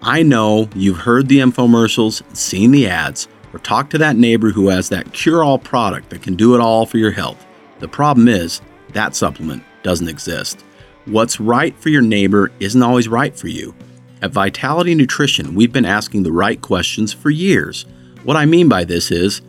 [0.00, 4.68] I know you've heard the infomercials, seen the ads, or talked to that neighbor who
[4.68, 7.46] has that cure all product that can do it all for your health.
[7.80, 8.62] The problem is,
[8.94, 10.64] that supplement doesn't exist.
[11.04, 13.74] What's right for your neighbor isn't always right for you.
[14.22, 17.86] At Vitality Nutrition, we've been asking the right questions for years.
[18.22, 19.40] What I mean by this is,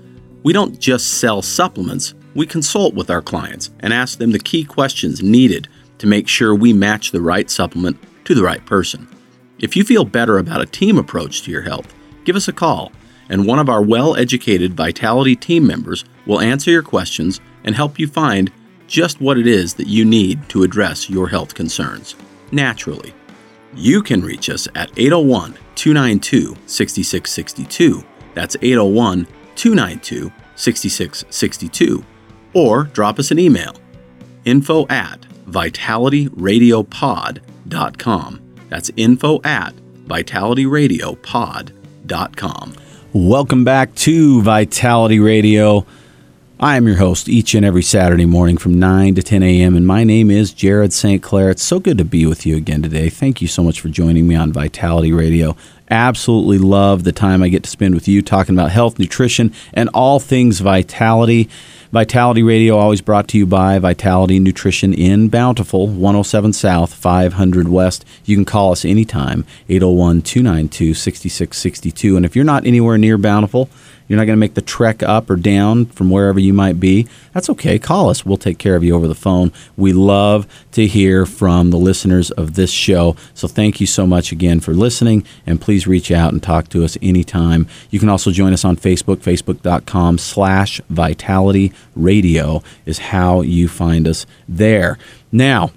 [0.44, 4.64] we don't just sell supplements, we consult with our clients and ask them the key
[4.64, 9.10] questions needed to make sure we match the right supplement to the right person.
[9.60, 12.94] If you feel better about a team approach to your health, give us a call,
[13.28, 18.00] and one of our well educated Vitality team members will answer your questions and help
[18.00, 18.52] you find
[18.88, 22.16] just what it is that you need to address your health concerns
[22.52, 23.14] naturally.
[23.74, 28.04] You can reach us at 801 292 6662.
[28.34, 32.04] That's 801 292 6662.
[32.54, 33.76] Or drop us an email
[34.46, 38.42] info at vitalityradiopod.com.
[38.70, 42.74] That's info at vitalityradiopod.com.
[43.14, 45.86] Welcome back to Vitality Radio.
[46.64, 49.88] I am your host each and every Saturday morning from 9 to 10 a.m., and
[49.88, 51.20] my name is Jared St.
[51.20, 51.50] Clair.
[51.50, 53.10] It's so good to be with you again today.
[53.10, 55.58] Thank you so much for joining me on Vitality Radio.
[55.90, 59.90] Absolutely love the time I get to spend with you talking about health, nutrition, and
[59.96, 61.50] all things vitality.
[61.92, 68.06] Vitality Radio always brought to you by Vitality Nutrition in Bountiful, 107 South, 500 West.
[68.24, 72.16] You can call us anytime, 801 292 6662.
[72.16, 73.70] And if you're not anywhere near Bountiful,
[74.12, 77.08] you're not going to make the trek up or down from wherever you might be.
[77.34, 77.80] That's okay.
[77.80, 78.26] Call us.
[78.26, 79.54] We'll take care of you over the phone.
[79.78, 83.16] We love to hear from the listeners of this show.
[83.34, 86.84] So thank you so much again for listening, and please reach out and talk to
[86.84, 87.68] us anytime.
[87.90, 89.20] You can also join us on Facebook.
[89.20, 94.98] Facebook.com slash Vitality Radio is how you find us there.
[95.32, 95.72] Now,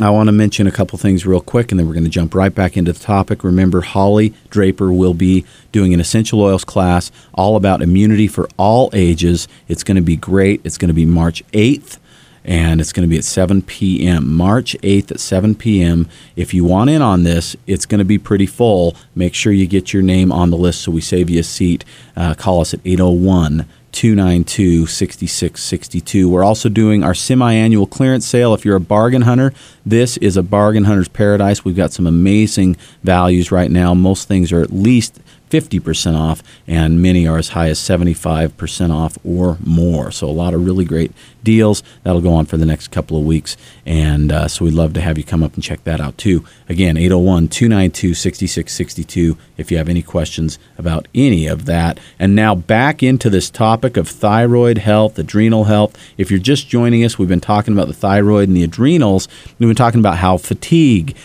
[0.00, 2.32] I want to mention a couple things real quick, and then we're going to jump
[2.32, 3.42] right back into the topic.
[3.42, 8.90] Remember, Holly Draper will be doing an essential oils class all about immunity for all
[8.92, 9.48] ages.
[9.66, 10.60] It's going to be great.
[10.62, 11.98] It's going to be March 8th,
[12.44, 14.32] and it's going to be at 7 p.m.
[14.32, 16.08] March 8th at 7 p.m.
[16.36, 18.94] If you want in on this, it's going to be pretty full.
[19.16, 21.84] Make sure you get your name on the list so we save you a seat.
[22.14, 26.28] Uh, call us at 801- 292 6662.
[26.28, 28.54] We're also doing our semi annual clearance sale.
[28.54, 29.52] If you're a bargain hunter,
[29.84, 31.64] this is a bargain hunter's paradise.
[31.64, 33.94] We've got some amazing values right now.
[33.94, 39.18] Most things are at least 50% off, and many are as high as 75% off
[39.24, 40.10] or more.
[40.10, 41.82] So, a lot of really great deals.
[42.02, 43.56] That'll go on for the next couple of weeks.
[43.86, 46.44] And uh, so, we'd love to have you come up and check that out too.
[46.68, 51.98] Again, 801 292 6662 if you have any questions about any of that.
[52.18, 55.96] And now, back into this topic of thyroid health, adrenal health.
[56.16, 59.28] If you're just joining us, we've been talking about the thyroid and the adrenals.
[59.58, 61.16] We've been talking about how fatigue,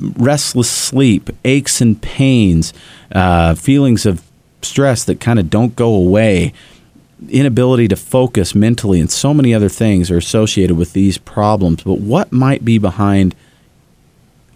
[0.00, 2.72] restless sleep, aches and pains,
[3.16, 4.22] uh, feelings of
[4.60, 6.52] stress that kind of don't go away,
[7.30, 11.82] inability to focus mentally, and so many other things are associated with these problems.
[11.82, 13.34] But what might be behind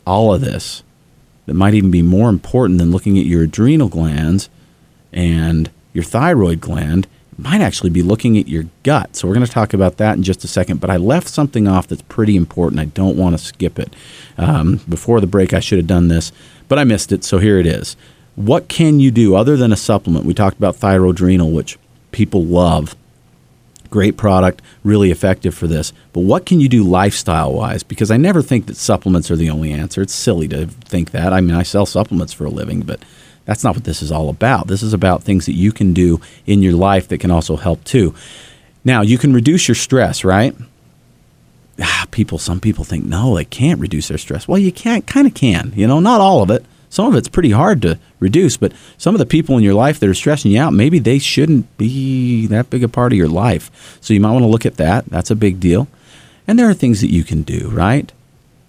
[0.06, 0.82] all of this
[1.46, 4.50] that might even be more important than looking at your adrenal glands
[5.10, 7.06] and your thyroid gland?
[7.38, 9.16] Might actually be looking at your gut.
[9.16, 10.78] So, we're going to talk about that in just a second.
[10.78, 12.78] But I left something off that's pretty important.
[12.78, 13.96] I don't want to skip it.
[14.36, 16.32] Um, before the break, I should have done this,
[16.68, 17.24] but I missed it.
[17.24, 17.96] So, here it is.
[18.40, 20.24] What can you do other than a supplement?
[20.24, 21.78] We talked about thyroadrenal, which
[22.10, 22.96] people love.
[23.90, 25.92] Great product, really effective for this.
[26.14, 27.82] But what can you do lifestyle wise?
[27.82, 30.00] Because I never think that supplements are the only answer.
[30.00, 31.34] It's silly to think that.
[31.34, 33.02] I mean, I sell supplements for a living, but
[33.44, 34.68] that's not what this is all about.
[34.68, 37.84] This is about things that you can do in your life that can also help
[37.84, 38.14] too.
[38.86, 40.56] Now, you can reduce your stress, right?
[41.78, 44.48] Ah, people, some people think no, they can't reduce their stress.
[44.48, 45.74] Well, you can't, kind of can.
[45.76, 46.64] You know, not all of it.
[46.90, 50.00] Some of it's pretty hard to reduce, but some of the people in your life
[50.00, 53.28] that are stressing you out, maybe they shouldn't be that big a part of your
[53.28, 53.98] life.
[54.00, 55.06] So you might want to look at that.
[55.06, 55.86] That's a big deal.
[56.48, 58.12] And there are things that you can do, right?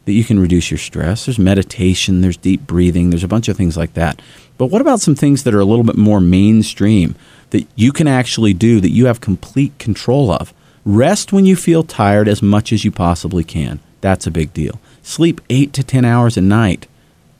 [0.05, 1.25] That you can reduce your stress.
[1.25, 4.21] There's meditation, there's deep breathing, there's a bunch of things like that.
[4.59, 7.15] But what about some things that are a little bit more mainstream
[7.49, 10.53] that you can actually do that you have complete control of?
[10.85, 13.79] Rest when you feel tired as much as you possibly can.
[14.01, 14.79] That's a big deal.
[15.01, 16.85] Sleep 8 to 10 hours a night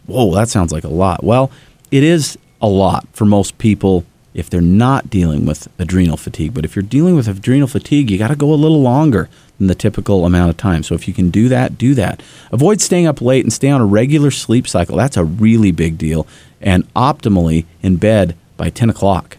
[0.08, 1.24] whoa, that sounds like a lot.
[1.24, 1.52] Well,
[1.92, 6.54] it is a lot for most people if they're not dealing with adrenal fatigue.
[6.54, 9.68] But if you're dealing with adrenal fatigue, you got to go a little longer than
[9.68, 10.84] the typical amount of time.
[10.84, 12.24] So if you can do that, do that.
[12.52, 14.96] Avoid staying up late and stay on a regular sleep cycle.
[14.96, 16.26] That's a really big deal.
[16.62, 19.38] And optimally in bed by 10 o'clock.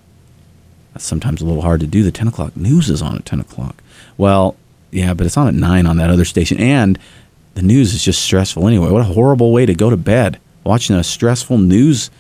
[0.93, 2.03] That's sometimes a little hard to do.
[2.03, 3.83] The 10 o'clock news is on at 10 o'clock.
[4.19, 4.57] Well,
[4.91, 6.59] yeah, but it's on at 9 on that other station.
[6.59, 6.99] And
[7.55, 8.91] the news is just stressful anyway.
[8.91, 12.11] What a horrible way to go to bed watching a stressful news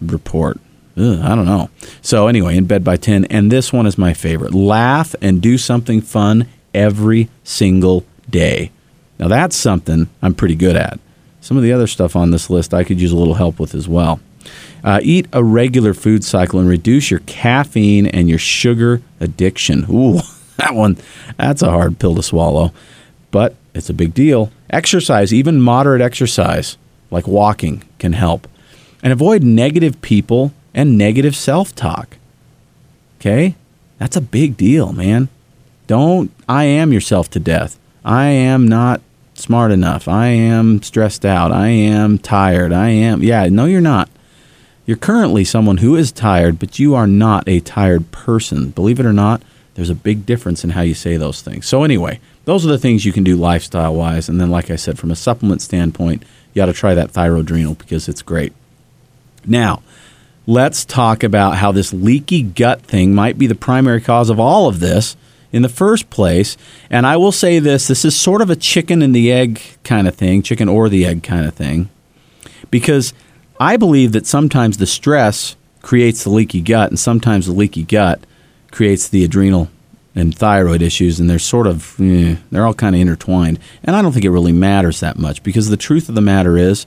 [0.00, 0.58] report.
[0.96, 1.70] Ugh, I don't know.
[2.02, 3.26] So, anyway, in bed by 10.
[3.26, 8.70] And this one is my favorite laugh and do something fun every single day.
[9.18, 10.98] Now, that's something I'm pretty good at.
[11.40, 13.74] Some of the other stuff on this list I could use a little help with
[13.74, 14.20] as well.
[14.84, 19.86] Uh, eat a regular food cycle and reduce your caffeine and your sugar addiction.
[19.88, 20.20] Ooh,
[20.58, 20.98] that one,
[21.38, 22.72] that's a hard pill to swallow,
[23.30, 24.50] but it's a big deal.
[24.70, 26.76] Exercise, even moderate exercise
[27.12, 28.48] like walking, can help.
[29.02, 32.16] And avoid negative people and negative self talk.
[33.20, 33.54] Okay?
[33.98, 35.28] That's a big deal, man.
[35.86, 37.78] Don't I am yourself to death.
[38.04, 39.00] I am not
[39.34, 40.08] smart enough.
[40.08, 41.52] I am stressed out.
[41.52, 42.72] I am tired.
[42.72, 43.22] I am.
[43.22, 44.08] Yeah, no, you're not.
[44.86, 48.70] You're currently someone who is tired, but you are not a tired person.
[48.70, 49.42] Believe it or not,
[49.74, 51.66] there's a big difference in how you say those things.
[51.66, 54.28] So, anyway, those are the things you can do lifestyle wise.
[54.28, 57.76] And then, like I said, from a supplement standpoint, you got to try that thyroadrenal
[57.76, 58.52] because it's great.
[59.46, 59.82] Now,
[60.46, 64.68] let's talk about how this leaky gut thing might be the primary cause of all
[64.68, 65.16] of this
[65.52, 66.56] in the first place.
[66.90, 70.08] And I will say this this is sort of a chicken and the egg kind
[70.08, 71.90] of thing, chicken or the egg kind of thing,
[72.70, 73.12] because
[73.60, 78.20] I believe that sometimes the stress creates the leaky gut, and sometimes the leaky gut
[78.70, 79.68] creates the adrenal
[80.14, 83.58] and thyroid issues, and they're sort of, eh, they're all kind of intertwined.
[83.82, 86.58] And I don't think it really matters that much because the truth of the matter
[86.58, 86.86] is,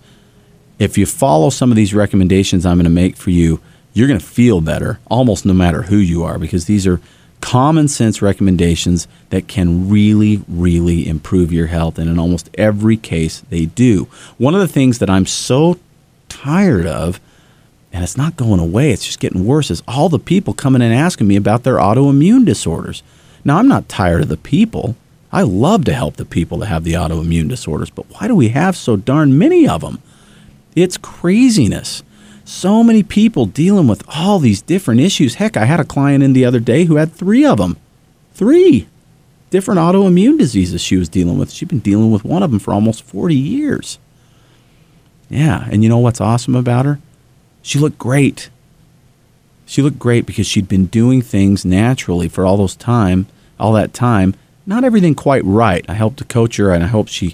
[0.77, 3.61] if you follow some of these recommendations I'm going to make for you,
[3.93, 6.99] you're going to feel better almost no matter who you are because these are
[7.41, 11.97] common sense recommendations that can really, really improve your health.
[11.97, 14.07] And in almost every case, they do.
[14.37, 15.79] One of the things that I'm so
[16.27, 17.19] tired of,
[17.95, 20.93] and it's not going away, it's just getting worse, is all the people coming and
[20.93, 23.01] asking me about their autoimmune disorders.
[23.45, 24.97] Now, I'm not tired of the people.
[25.31, 28.49] I love to help the people that have the autoimmune disorders, but why do we
[28.49, 30.01] have so darn many of them?
[30.75, 32.03] It's craziness.
[32.43, 35.35] So many people dealing with all these different issues.
[35.35, 37.77] Heck, I had a client in the other day who had three of them.
[38.33, 38.89] Three
[39.51, 41.49] different autoimmune diseases she was dealing with.
[41.49, 43.99] She'd been dealing with one of them for almost 40 years.
[45.29, 46.99] Yeah, and you know what's awesome about her?
[47.65, 48.51] She looked great.
[49.65, 53.25] She looked great because she'd been doing things naturally for all those time,
[53.59, 54.35] all that time.
[54.67, 55.83] Not everything quite right.
[55.89, 57.33] I helped to coach her and I hope she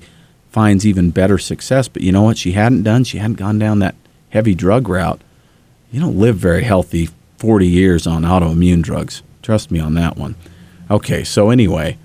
[0.50, 1.90] finds even better success.
[1.90, 3.04] But you know what she hadn't done?
[3.04, 3.96] She hadn't gone down that
[4.30, 5.20] heavy drug route.
[5.92, 9.24] You don't live very healthy 40 years on autoimmune drugs.
[9.42, 10.36] Trust me on that one.
[10.90, 11.98] Okay, so anyway,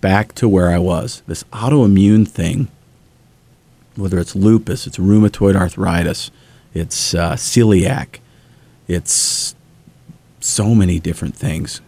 [0.00, 1.22] back to where I was.
[1.28, 2.66] This autoimmune thing,
[3.94, 6.32] whether it's lupus, it's rheumatoid arthritis,
[6.74, 8.18] it's uh, celiac,
[8.88, 9.54] it's
[10.40, 11.80] so many different things.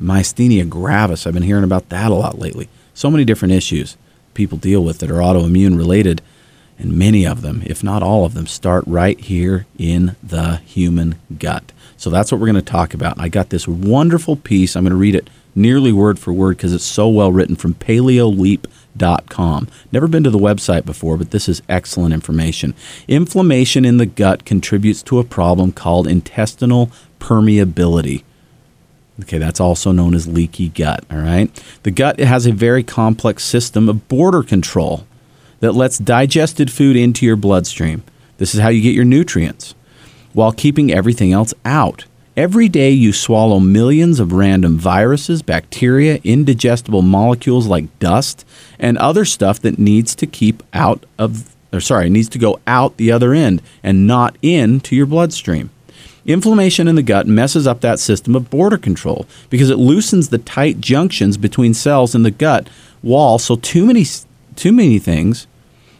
[0.00, 2.68] Myasthenia gravis, I've been hearing about that a lot lately.
[2.94, 3.96] So many different issues
[4.36, 6.22] people deal with that are autoimmune related.
[6.78, 11.16] And many of them, if not all of them, start right here in the human
[11.38, 11.72] gut.
[11.96, 13.18] So that's what we're going to talk about.
[13.18, 14.76] I got this wonderful piece.
[14.76, 17.72] I'm going to read it nearly word for word because it's so well written from
[18.96, 19.68] paleoleap.com.
[19.92, 22.74] Never been to the website before, but this is excellent information.
[23.08, 26.90] Inflammation in the gut contributes to a problem called intestinal
[27.20, 28.22] permeability.
[29.22, 31.50] Okay, that's also known as leaky gut, all right?
[31.84, 35.06] The gut has a very complex system of border control
[35.60, 38.02] that lets digested food into your bloodstream.
[38.36, 39.74] This is how you get your nutrients
[40.34, 42.04] while keeping everything else out.
[42.36, 48.44] Every day you swallow millions of random viruses, bacteria, indigestible molecules like dust,
[48.78, 52.96] and other stuff that needs to keep out of or sorry, needs to go out
[52.96, 55.70] the other end and not into your bloodstream.
[56.24, 60.38] Inflammation in the gut messes up that system of border control because it loosens the
[60.38, 62.68] tight junctions between cells in the gut
[63.02, 64.04] wall so too many
[64.56, 65.46] too many things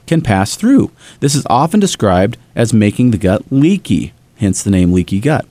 [0.07, 0.91] can pass through.
[1.21, 5.47] This is often described as making the gut leaky, hence the name leaky gut.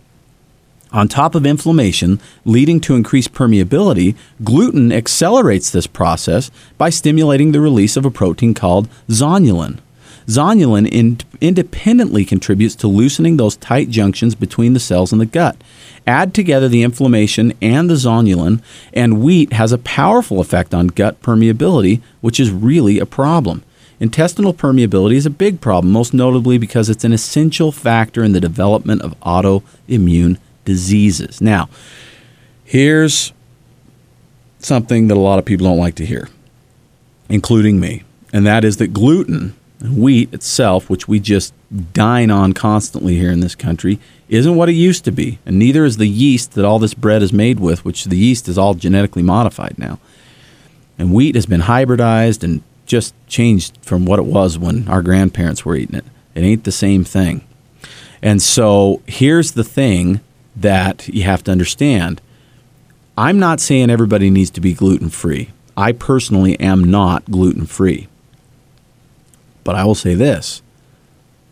[0.96, 4.16] On top of inflammation leading to increased permeability,
[4.46, 9.80] gluten accelerates this process by stimulating the release of a protein called zonulin.
[10.26, 15.58] Zonulin in, independently contributes to loosening those tight junctions between the cells in the gut.
[16.08, 18.62] Add together the inflammation and the zonulin,
[18.94, 23.64] and wheat has a powerful effect on gut permeability, which is really a problem.
[24.00, 28.42] Intestinal permeability is a big problem, most notably because it's an essential factor in the
[28.42, 31.42] development of autoimmune diseases.
[31.42, 31.70] Now,
[32.64, 33.34] here's
[34.60, 36.30] something that a lot of people don't like to hear,
[37.30, 38.04] including me,
[38.34, 41.54] and that is that gluten, wheat itself, which we just
[41.94, 45.86] dine on constantly here in this country, isn't what it used to be, and neither
[45.86, 48.74] is the yeast that all this bread is made with, which the yeast is all
[48.74, 50.00] genetically modified now.
[50.98, 55.66] And wheat has been hybridized and just changed from what it was when our grandparents
[55.66, 56.06] were eating it.
[56.34, 57.46] It ain't the same thing.
[58.22, 60.22] And so here's the thing
[60.56, 62.22] that you have to understand.
[63.18, 65.50] I'm not saying everybody needs to be gluten free.
[65.78, 68.08] I personally am not gluten free.
[69.64, 70.62] But I will say this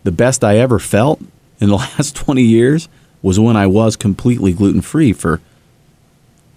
[0.03, 1.21] the best I ever felt
[1.59, 2.87] in the last 20 years
[3.21, 5.41] was when I was completely gluten free for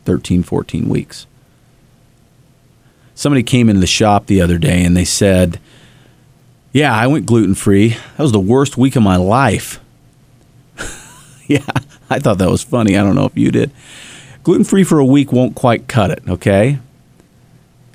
[0.05, 1.27] 13, 14 weeks.
[3.15, 5.59] Somebody came into the shop the other day and they said,
[6.73, 7.91] Yeah, I went gluten free.
[8.17, 9.81] That was the worst week of my life.
[11.47, 11.65] yeah,
[12.11, 12.97] I thought that was funny.
[12.97, 13.71] I don't know if you did.
[14.43, 16.79] Gluten free for a week won't quite cut it, okay?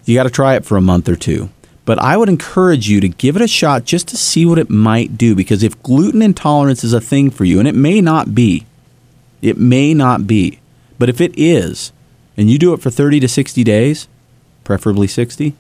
[0.06, 1.50] You got to try it for a month or two.
[1.86, 4.70] But I would encourage you to give it a shot just to see what it
[4.70, 8.36] might do because if gluten intolerance is a thing for you, and it may not
[8.36, 8.66] be,
[9.42, 10.60] it may not be,
[11.00, 11.92] but if it is,
[12.38, 14.08] and you do it for 30 to 60 days,
[14.64, 15.56] preferably 60,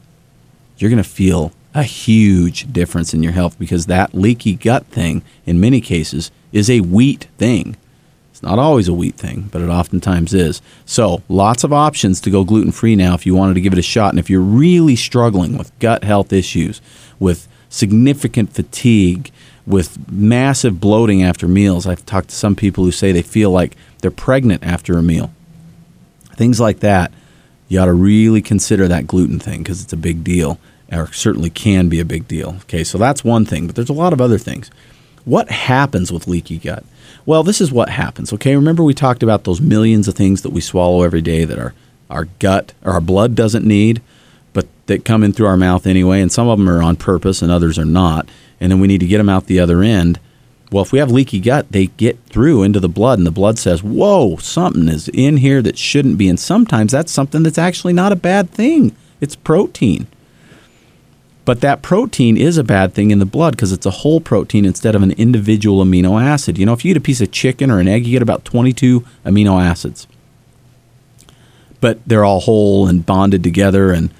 [0.78, 5.24] you're going to feel a huge difference in your health because that leaky gut thing,
[5.45, 7.78] in many cases, is a wheat thing.
[8.42, 10.64] It's not always a wheat thing, but it oftentimes is.
[10.84, 13.78] So, lots of options to go gluten free now if you wanted to give it
[13.78, 14.10] a shot.
[14.10, 16.82] And if you're really struggling with gut health issues,
[17.20, 19.30] with significant fatigue,
[19.68, 23.78] with massive bloating after meals, I've talked to some people who say they feel like
[24.00, 25.32] they're pregnant after a meal.
[26.34, 27.12] Things like that,
[27.68, 30.60] you ought to really consider that gluten thing because it's a big deal
[30.92, 32.56] or certainly can be a big deal.
[32.62, 34.72] Okay, so that's one thing, but there's a lot of other things.
[35.26, 36.84] What happens with leaky gut?
[37.26, 38.34] Well, this is what happens.
[38.34, 41.60] Okay, remember we talked about those millions of things that we swallow every day that
[41.60, 41.74] our
[42.10, 44.02] our gut or our blood doesn't need,
[44.52, 47.42] but that come in through our mouth anyway, and some of them are on purpose
[47.42, 48.28] and others are not,
[48.60, 50.20] and then we need to get them out the other end.
[50.72, 53.60] Well, if we have leaky gut, they get through into the blood, and the blood
[53.60, 56.30] says, Whoa, something is in here that shouldn't be.
[56.30, 58.96] And sometimes that's something that's actually not a bad thing.
[59.20, 60.08] It's protein.
[61.52, 64.64] But that protein is a bad thing in the blood because it's a whole protein
[64.64, 66.58] instead of an individual amino acid.
[66.58, 68.45] You know, if you eat a piece of chicken or an egg, you get about
[68.45, 70.08] 22 amino acids.
[71.82, 74.14] But they're all whole and bonded together, and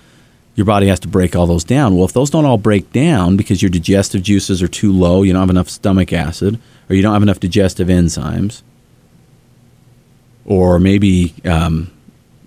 [0.56, 1.96] your body has to break all those down.
[1.96, 5.32] Well, if those don't all break down because your digestive juices are too low, you
[5.32, 6.60] don't have enough stomach acid,
[6.90, 8.62] or you don't have enough digestive enzymes,
[10.44, 11.94] or maybe um,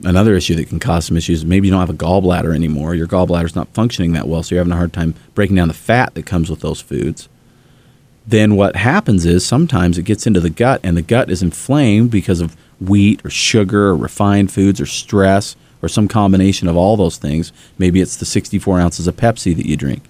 [0.07, 1.45] another issue that can cause some issues.
[1.45, 2.95] Maybe you don't have a gallbladder anymore.
[2.95, 5.75] Your gallbladder's not functioning that well, so you're having a hard time breaking down the
[5.75, 7.29] fat that comes with those foods.
[8.27, 12.11] Then what happens is sometimes it gets into the gut, and the gut is inflamed
[12.11, 16.97] because of wheat or sugar or refined foods or stress or some combination of all
[16.97, 17.53] those things.
[17.77, 20.03] Maybe it's the 64 ounces of Pepsi that you drink.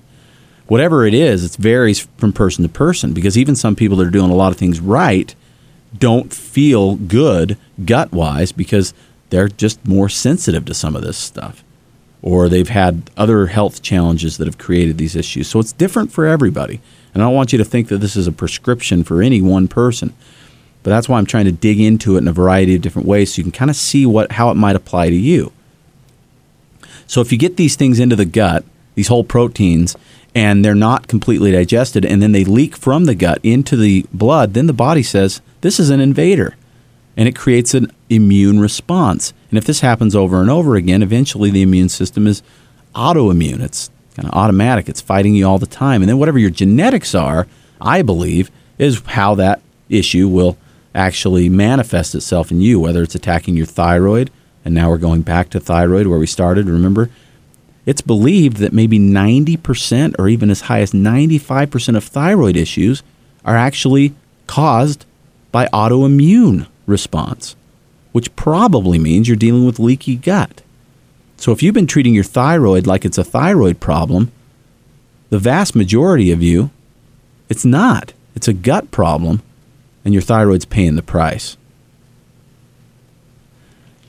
[0.67, 4.11] Whatever it is, it varies from person to person because even some people that are
[4.11, 5.35] doing a lot of things right
[5.99, 8.95] don't feel good gut wise because
[9.31, 11.65] they're just more sensitive to some of this stuff.
[12.23, 15.49] Or they've had other health challenges that have created these issues.
[15.49, 16.81] So it's different for everybody.
[17.13, 19.69] And I don't want you to think that this is a prescription for any one
[19.69, 20.15] person.
[20.83, 23.33] But that's why I'm trying to dig into it in a variety of different ways
[23.33, 25.53] so you can kind of see what how it might apply to you.
[27.07, 28.65] So if you get these things into the gut,
[28.95, 29.97] these whole proteins,
[30.35, 34.55] and they're not completely digested, and then they leak from the gut into the blood,
[34.55, 36.57] then the body says, This is an invader
[37.17, 39.33] and it creates an immune response.
[39.51, 42.43] And if this happens over and over again, eventually the immune system is
[42.95, 43.61] autoimmune.
[43.61, 44.89] It's kind of automatic.
[44.89, 46.03] It's fighting you all the time.
[46.03, 47.47] And then whatever your genetics are,
[47.81, 50.57] I believe, is how that issue will
[50.95, 54.31] actually manifest itself in you, whether it's attacking your thyroid.
[54.65, 56.69] And now we're going back to thyroid where we started.
[56.69, 57.11] Remember,
[57.87, 63.03] it's believed that maybe 90% or even as high as 95% of thyroid issues
[63.45, 64.15] are actually
[64.47, 65.05] caused
[65.53, 67.57] by autoimmune response,
[68.13, 70.63] which probably means you're dealing with leaky gut.
[71.37, 74.31] So if you've been treating your thyroid like it's a thyroid problem,
[75.31, 76.71] the vast majority of you,
[77.49, 78.13] it's not.
[78.35, 79.43] It's a gut problem,
[80.05, 81.57] and your thyroid's paying the price.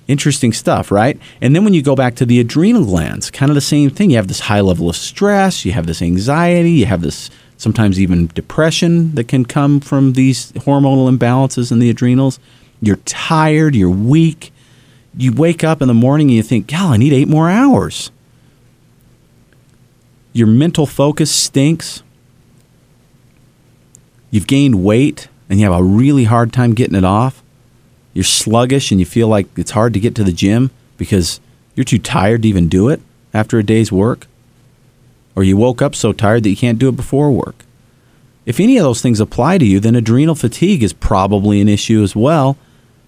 [0.07, 1.19] Interesting stuff, right?
[1.41, 4.11] And then when you go back to the adrenal glands, kind of the same thing.
[4.11, 7.99] You have this high level of stress, you have this anxiety, you have this sometimes
[7.99, 12.39] even depression that can come from these hormonal imbalances in the adrenals.
[12.85, 14.53] You're tired, you're weak.
[15.17, 18.11] You wake up in the morning and you think, God, I need eight more hours.
[20.33, 22.03] Your mental focus stinks.
[24.29, 27.41] You've gained weight and you have a really hard time getting it off.
[28.13, 31.39] You're sluggish and you feel like it's hard to get to the gym because
[31.73, 33.01] you're too tired to even do it
[33.33, 34.27] after a day's work.
[35.35, 37.65] Or you woke up so tired that you can't do it before work.
[38.45, 42.03] If any of those things apply to you, then adrenal fatigue is probably an issue
[42.03, 42.57] as well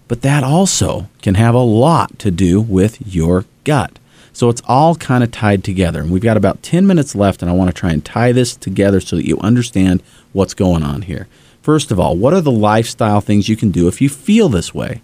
[0.07, 3.99] but that also can have a lot to do with your gut.
[4.33, 5.99] So it's all kind of tied together.
[5.99, 8.55] And we've got about 10 minutes left, and I want to try and tie this
[8.55, 11.27] together so that you understand what's going on here.
[11.61, 14.73] First of all, what are the lifestyle things you can do if you feel this
[14.73, 15.01] way?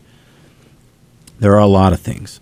[1.39, 2.39] There are a lot of things.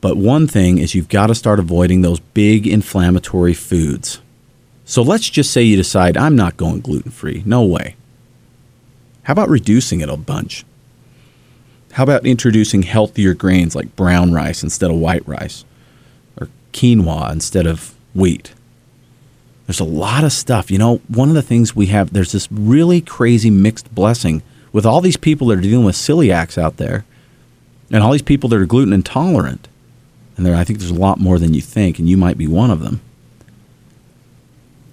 [0.00, 4.20] But one thing is you've got to start avoiding those big inflammatory foods.
[4.84, 7.42] So let's just say you decide, I'm not going gluten free.
[7.44, 7.96] No way.
[9.24, 10.64] How about reducing it a bunch?
[11.92, 15.64] How about introducing healthier grains like brown rice instead of white rice
[16.40, 18.52] or quinoa instead of wheat?
[19.66, 20.70] There's a lot of stuff.
[20.70, 24.86] You know, one of the things we have, there's this really crazy mixed blessing with
[24.86, 27.04] all these people that are dealing with celiacs out there
[27.90, 29.68] and all these people that are gluten intolerant.
[30.36, 32.46] And there, I think there's a lot more than you think, and you might be
[32.46, 33.00] one of them.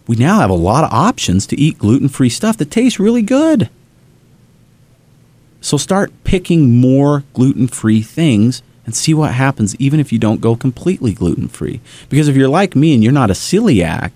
[0.07, 3.21] We now have a lot of options to eat gluten free stuff that tastes really
[3.21, 3.69] good.
[5.61, 10.41] So start picking more gluten free things and see what happens, even if you don't
[10.41, 11.81] go completely gluten free.
[12.09, 14.11] Because if you're like me and you're not a celiac,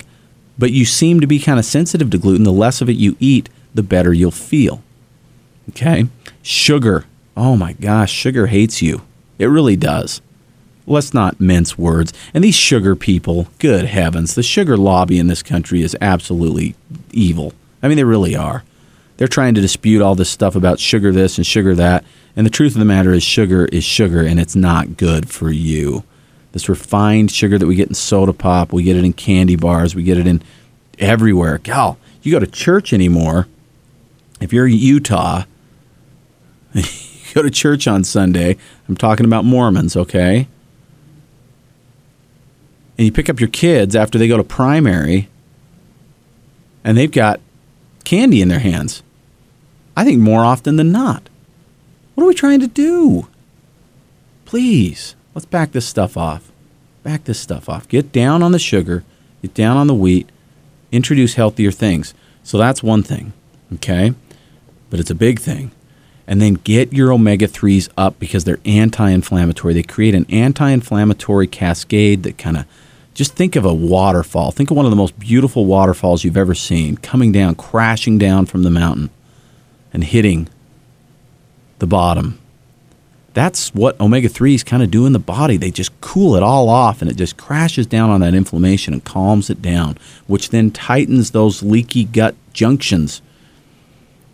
[0.57, 3.17] but you seem to be kind of sensitive to gluten, the less of it you
[3.19, 4.81] eat, the better you'll feel.
[5.69, 6.07] Okay?
[6.41, 7.05] Sugar.
[7.35, 9.01] Oh my gosh, sugar hates you.
[9.39, 10.21] It really does.
[10.87, 12.13] Let's not mince words.
[12.33, 16.75] And these sugar people, good heavens, the sugar lobby in this country is absolutely
[17.11, 17.53] evil.
[17.83, 18.63] I mean, they really are.
[19.17, 22.03] They're trying to dispute all this stuff about sugar this and sugar that.
[22.35, 25.51] And the truth of the matter is, sugar is sugar and it's not good for
[25.51, 26.03] you.
[26.53, 29.95] This refined sugar that we get in soda pop, we get it in candy bars,
[29.95, 30.41] we get it in
[30.99, 31.57] everywhere.
[31.57, 33.47] Gal, you go to church anymore.
[34.39, 35.43] If you're in Utah,
[36.73, 36.83] you
[37.33, 38.57] go to church on Sunday.
[38.89, 40.47] I'm talking about Mormons, okay?
[42.97, 45.29] And you pick up your kids after they go to primary
[46.83, 47.39] and they've got
[48.03, 49.03] candy in their hands.
[49.95, 51.29] I think more often than not.
[52.15, 53.27] What are we trying to do?
[54.45, 56.51] Please, let's back this stuff off.
[57.03, 57.87] Back this stuff off.
[57.87, 59.03] Get down on the sugar,
[59.41, 60.29] get down on the wheat,
[60.91, 62.13] introduce healthier things.
[62.43, 63.33] So that's one thing,
[63.75, 64.13] okay?
[64.89, 65.71] But it's a big thing.
[66.27, 69.73] And then get your omega 3s up because they're anti inflammatory.
[69.73, 72.65] They create an anti inflammatory cascade that kind of
[73.13, 74.51] just think of a waterfall.
[74.51, 78.45] Think of one of the most beautiful waterfalls you've ever seen coming down, crashing down
[78.45, 79.09] from the mountain
[79.93, 80.47] and hitting
[81.79, 82.39] the bottom.
[83.33, 85.55] That's what omega 3s kind of do in the body.
[85.57, 89.03] They just cool it all off and it just crashes down on that inflammation and
[89.03, 89.97] calms it down,
[90.27, 93.21] which then tightens those leaky gut junctions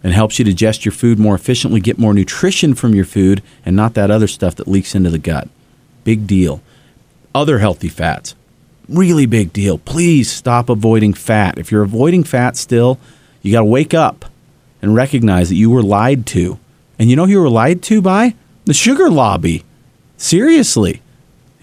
[0.04, 3.76] and helps you digest your food more efficiently, get more nutrition from your food, and
[3.76, 5.48] not that other stuff that leaks into the gut.
[6.04, 6.62] Big deal.
[7.36, 8.36] Other healthy fats.
[8.90, 9.78] Really big deal.
[9.78, 11.58] Please stop avoiding fat.
[11.58, 13.00] If you're avoiding fat still,
[13.42, 14.26] you got to wake up
[14.82, 16.60] and recognize that you were lied to.
[16.98, 18.36] And you know who you were lied to by?
[18.66, 19.64] The sugar lobby.
[20.18, 21.02] Seriously.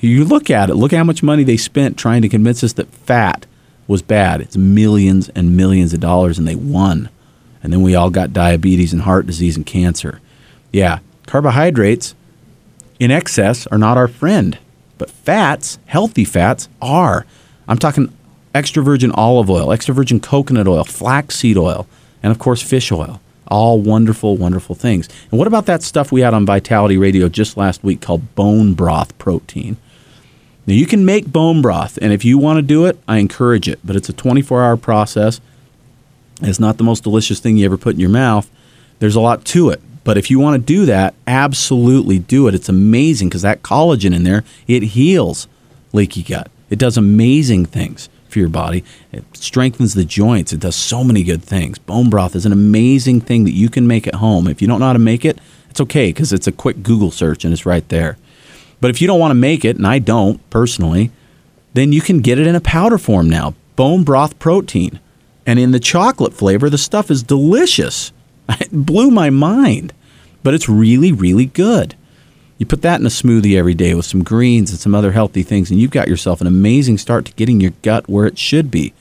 [0.01, 2.91] You look at it, look how much money they spent trying to convince us that
[2.91, 3.47] fat
[3.87, 4.43] was bad.
[4.43, 7.09] It's millions and millions of dollars, and they won.
[7.63, 10.21] And then we all got diabetes and heart disease and cancer.
[10.73, 12.15] Yeah, carbohydrates
[13.01, 14.59] in excess are not our friend,
[15.05, 17.27] but fats, healthy fats, are.
[17.69, 18.11] I'm talking
[18.55, 21.87] extra virgin olive oil, extra virgin coconut oil, flaxseed oil,
[22.23, 23.21] and of course, fish oil.
[23.49, 25.11] All wonderful, wonderful things.
[25.31, 28.73] And what about that stuff we had on Vitality Radio just last week called bone
[28.73, 29.77] broth protein?
[30.67, 33.69] Now, you can make bone broth, and if you want to do it, I encourage
[33.69, 35.43] it, but it's a 24 hour process.
[36.41, 38.51] It's not the most delicious thing you ever put in your mouth.
[39.01, 39.83] There's a lot to it.
[40.05, 42.55] But if you want to do that, absolutely do it.
[42.55, 45.49] It's amazing because that collagen in there, it heals
[45.93, 46.51] leaky gut.
[46.71, 48.85] It does amazing things for your body.
[49.13, 50.53] It strengthens the joints.
[50.53, 51.79] It does so many good things.
[51.79, 54.47] Bone broth is an amazing thing that you can make at home.
[54.47, 55.39] If you don't know how to make it,
[55.71, 58.19] it's okay because it's a quick Google search and it's right there.
[58.81, 61.11] But if you don't want to make it, and I don't personally,
[61.73, 63.55] then you can get it in a powder form now.
[63.77, 65.01] Bone broth protein.
[65.47, 68.13] And in the chocolate flavor, the stuff is delicious.
[68.61, 69.93] It blew my mind,
[70.43, 71.95] but it's really, really good.
[72.59, 75.43] You put that in a smoothie every day with some greens and some other healthy
[75.43, 78.71] things, and you've got yourself an amazing start to getting your gut where it should
[78.71, 78.93] be.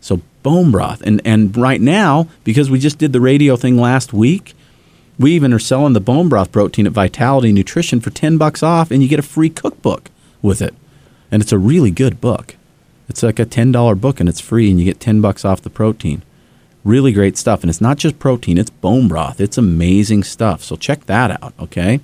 [0.00, 1.02] So, bone broth.
[1.02, 4.54] And, and right now, because we just did the radio thing last week,
[5.18, 8.90] we even are selling the bone broth protein at Vitality Nutrition for 10 bucks off,
[8.90, 10.74] and you get a free cookbook with it.
[11.30, 12.56] And it's a really good book.
[13.08, 15.70] It's like a $10 book, and it's free, and you get 10 bucks off the
[15.70, 16.22] protein.
[16.84, 17.62] Really great stuff.
[17.62, 19.40] And it's not just protein, it's bone broth.
[19.40, 20.62] It's amazing stuff.
[20.62, 22.00] So check that out, okay?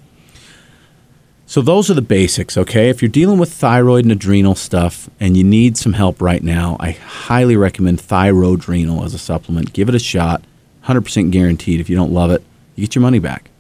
[1.47, 2.91] So those are the basics, okay?
[2.91, 6.77] If you're dealing with thyroid and adrenal stuff and you need some help right now,
[6.79, 9.73] I highly recommend Thyroadrenal as a supplement.
[9.73, 10.43] Give it a shot.
[10.85, 11.81] 100% guaranteed.
[11.81, 12.43] If you don't love it,
[12.77, 13.51] you get your money back.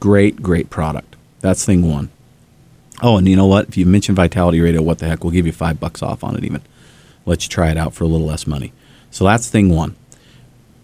[0.00, 1.16] Great, great product.
[1.40, 2.10] That's thing one.
[3.02, 3.68] Oh, and you know what?
[3.68, 5.24] If you mention Vitality Radio, what the heck?
[5.24, 6.60] We'll give you five bucks off on it even.
[7.24, 8.72] Let you try it out for a little less money.
[9.10, 9.96] So that's thing one.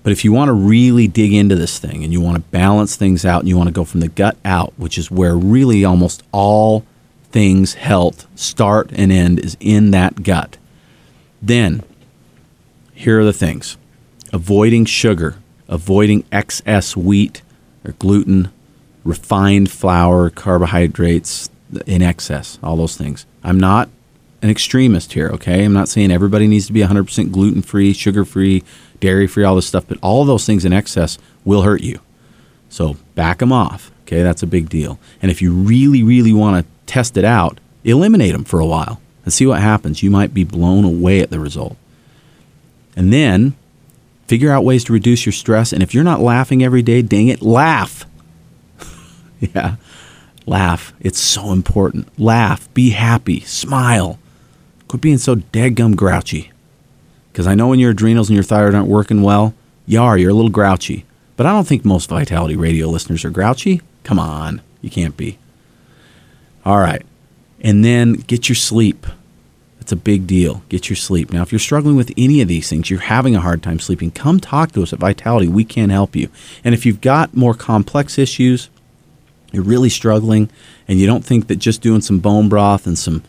[0.07, 2.95] But if you want to really dig into this thing and you want to balance
[2.95, 5.85] things out and you want to go from the gut out, which is where really
[5.85, 6.87] almost all
[7.33, 10.59] things health start and end is in that gut,
[11.43, 11.83] then
[12.95, 13.79] here are the things
[14.33, 17.43] avoiding sugar, avoiding excess wheat
[17.85, 18.53] or gluten,
[19.03, 21.51] refined flour, carbohydrates
[21.85, 23.27] in excess, all those things.
[23.43, 23.89] I'm not
[24.41, 25.65] an extremist here, okay?
[25.65, 28.63] I'm not saying everybody needs to be 100% gluten free, sugar free,
[29.01, 32.01] dairy free, all this stuff, but all those things in excess will hurt you.
[32.69, 34.23] So back them off, okay?
[34.23, 34.99] That's a big deal.
[35.23, 39.01] And if you really, really want to test it out, eliminate them for a while
[39.25, 40.03] and see what happens.
[40.03, 41.77] You might be blown away at the result.
[42.95, 43.55] And then
[44.27, 45.73] figure out ways to reduce your stress.
[45.73, 48.07] And if you're not laughing every day, dang it, laugh.
[49.41, 49.77] yeah,
[50.47, 50.93] laugh.
[51.01, 52.09] It's so important.
[52.19, 54.19] Laugh, be happy, smile.
[54.89, 56.51] Quit being so deadgum grouchy.
[57.37, 59.53] Because I know when your adrenals and your thyroid aren't working well,
[59.85, 61.05] you are, you're a little grouchy.
[61.37, 63.83] But I don't think most Vitality Radio listeners are grouchy.
[64.05, 65.37] Come on, you can't be.
[66.65, 67.05] All right.
[67.61, 69.07] And then get your sleep.
[69.79, 70.63] That's a big deal.
[70.71, 71.31] Get your sleep.
[71.31, 74.13] Now, if you're struggling with any of these things, you're having a hard time sleeping,
[74.13, 75.47] come talk to us at Vitality.
[75.47, 76.31] We can help you.
[76.65, 78.71] And if you've got more complex issues,
[79.53, 80.49] you're really struggling,
[80.89, 83.25] and you don't think that just doing some bone broth and some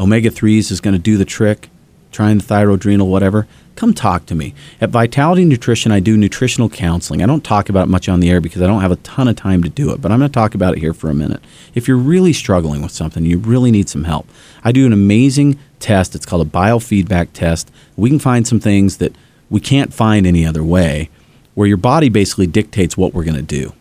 [0.00, 1.68] omega 3s is going to do the trick,
[2.12, 4.54] trying the thyroadrenal, whatever, come talk to me.
[4.80, 7.22] At Vitality Nutrition, I do nutritional counseling.
[7.22, 9.28] I don't talk about it much on the air because I don't have a ton
[9.28, 11.14] of time to do it, but I'm going to talk about it here for a
[11.14, 11.42] minute.
[11.74, 14.28] If you're really struggling with something, you really need some help.
[14.62, 16.14] I do an amazing test.
[16.14, 17.70] It's called a biofeedback test.
[17.96, 19.14] We can find some things that
[19.50, 21.10] we can't find any other way,
[21.54, 23.72] where your body basically dictates what we're going to do.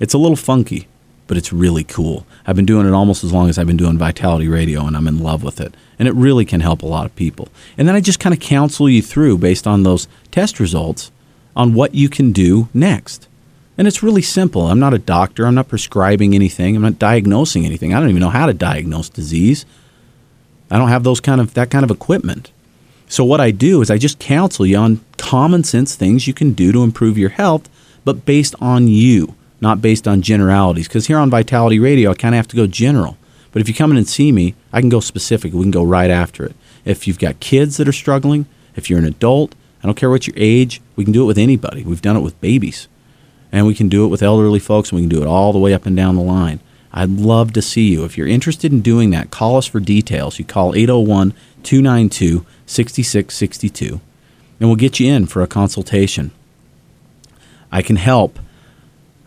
[0.00, 0.88] It's a little funky,
[1.26, 2.26] but it's really cool.
[2.46, 5.08] I've been doing it almost as long as I've been doing Vitality Radio, and I'm
[5.08, 5.74] in love with it.
[5.98, 7.48] And it really can help a lot of people.
[7.78, 11.10] And then I just kind of counsel you through based on those test results
[11.56, 13.28] on what you can do next.
[13.78, 14.62] And it's really simple.
[14.62, 15.46] I'm not a doctor.
[15.46, 16.76] I'm not prescribing anything.
[16.76, 17.94] I'm not diagnosing anything.
[17.94, 19.64] I don't even know how to diagnose disease.
[20.70, 22.50] I don't have those kind of that kind of equipment.
[23.08, 26.52] So what I do is I just counsel you on common sense things you can
[26.52, 27.68] do to improve your health,
[28.04, 29.34] but based on you
[29.64, 30.86] not based on generalities.
[30.86, 33.16] Because here on Vitality Radio, I kind of have to go general.
[33.50, 35.52] But if you come in and see me, I can go specific.
[35.52, 36.54] We can go right after it.
[36.84, 38.46] If you've got kids that are struggling,
[38.76, 41.38] if you're an adult, I don't care what your age, we can do it with
[41.38, 41.82] anybody.
[41.82, 42.88] We've done it with babies.
[43.50, 45.58] And we can do it with elderly folks, and we can do it all the
[45.58, 46.60] way up and down the line.
[46.92, 48.04] I'd love to see you.
[48.04, 50.38] If you're interested in doing that, call us for details.
[50.38, 54.00] You call 801 292 6662,
[54.60, 56.32] and we'll get you in for a consultation.
[57.72, 58.38] I can help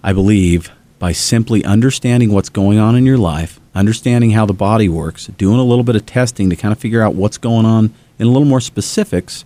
[0.04, 4.90] I believe, by simply understanding what's going on in your life, understanding how the body
[4.90, 7.94] works, doing a little bit of testing to kind of figure out what's going on
[8.18, 9.46] in a little more specifics,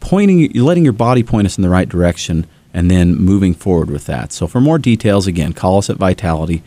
[0.00, 4.06] pointing, letting your body point us in the right direction, and then moving forward with
[4.06, 4.32] that.
[4.32, 6.62] So, for more details, again, call us at Vitality,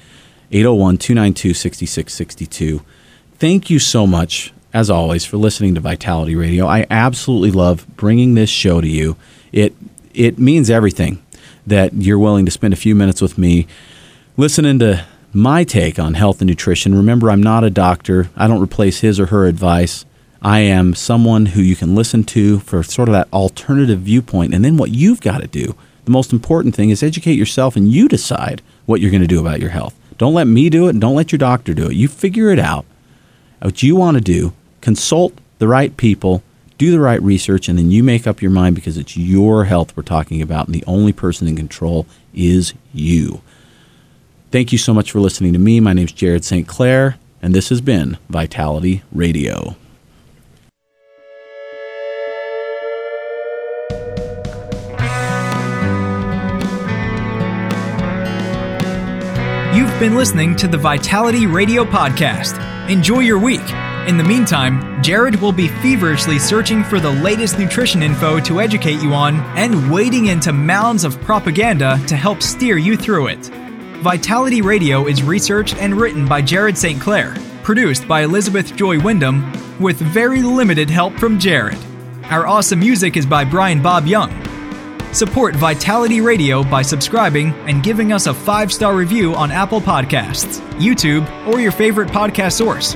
[0.52, 2.82] 801 292 6662.
[3.36, 6.66] Thank you so much, as always, for listening to Vitality Radio.
[6.66, 9.16] I absolutely love bringing this show to you.
[9.52, 9.76] It,
[10.14, 11.22] it means everything
[11.68, 13.68] that you're willing to spend a few minutes with me
[14.38, 16.96] listening to my take on health and nutrition.
[16.96, 20.06] Remember, I'm not a doctor, I don't replace his or her advice.
[20.42, 24.54] I am someone who you can listen to for sort of that alternative viewpoint.
[24.54, 27.92] And then what you've got to do, the most important thing is educate yourself and
[27.92, 29.96] you decide what you're going to do about your health.
[30.18, 31.96] Don't let me do it and don't let your doctor do it.
[31.96, 32.86] You figure it out.
[33.62, 36.44] What you want to do, consult the right people
[36.78, 39.96] do the right research, and then you make up your mind because it's your health
[39.98, 43.42] we're talking about, and the only person in control is you.
[44.52, 45.80] Thank you so much for listening to me.
[45.80, 46.68] My name is Jared St.
[46.68, 49.76] Clair, and this has been Vitality Radio.
[59.74, 62.58] You've been listening to the Vitality Radio Podcast.
[62.90, 63.62] Enjoy your week.
[64.08, 69.02] In the meantime, Jared will be feverishly searching for the latest nutrition info to educate
[69.02, 73.48] you on and wading into mounds of propaganda to help steer you through it.
[74.02, 77.02] Vitality Radio is researched and written by Jared St.
[77.02, 81.78] Clair, produced by Elizabeth Joy Wyndham, with very limited help from Jared.
[82.30, 84.32] Our awesome music is by Brian Bob Young.
[85.12, 90.62] Support Vitality Radio by subscribing and giving us a five star review on Apple Podcasts,
[90.80, 92.96] YouTube, or your favorite podcast source.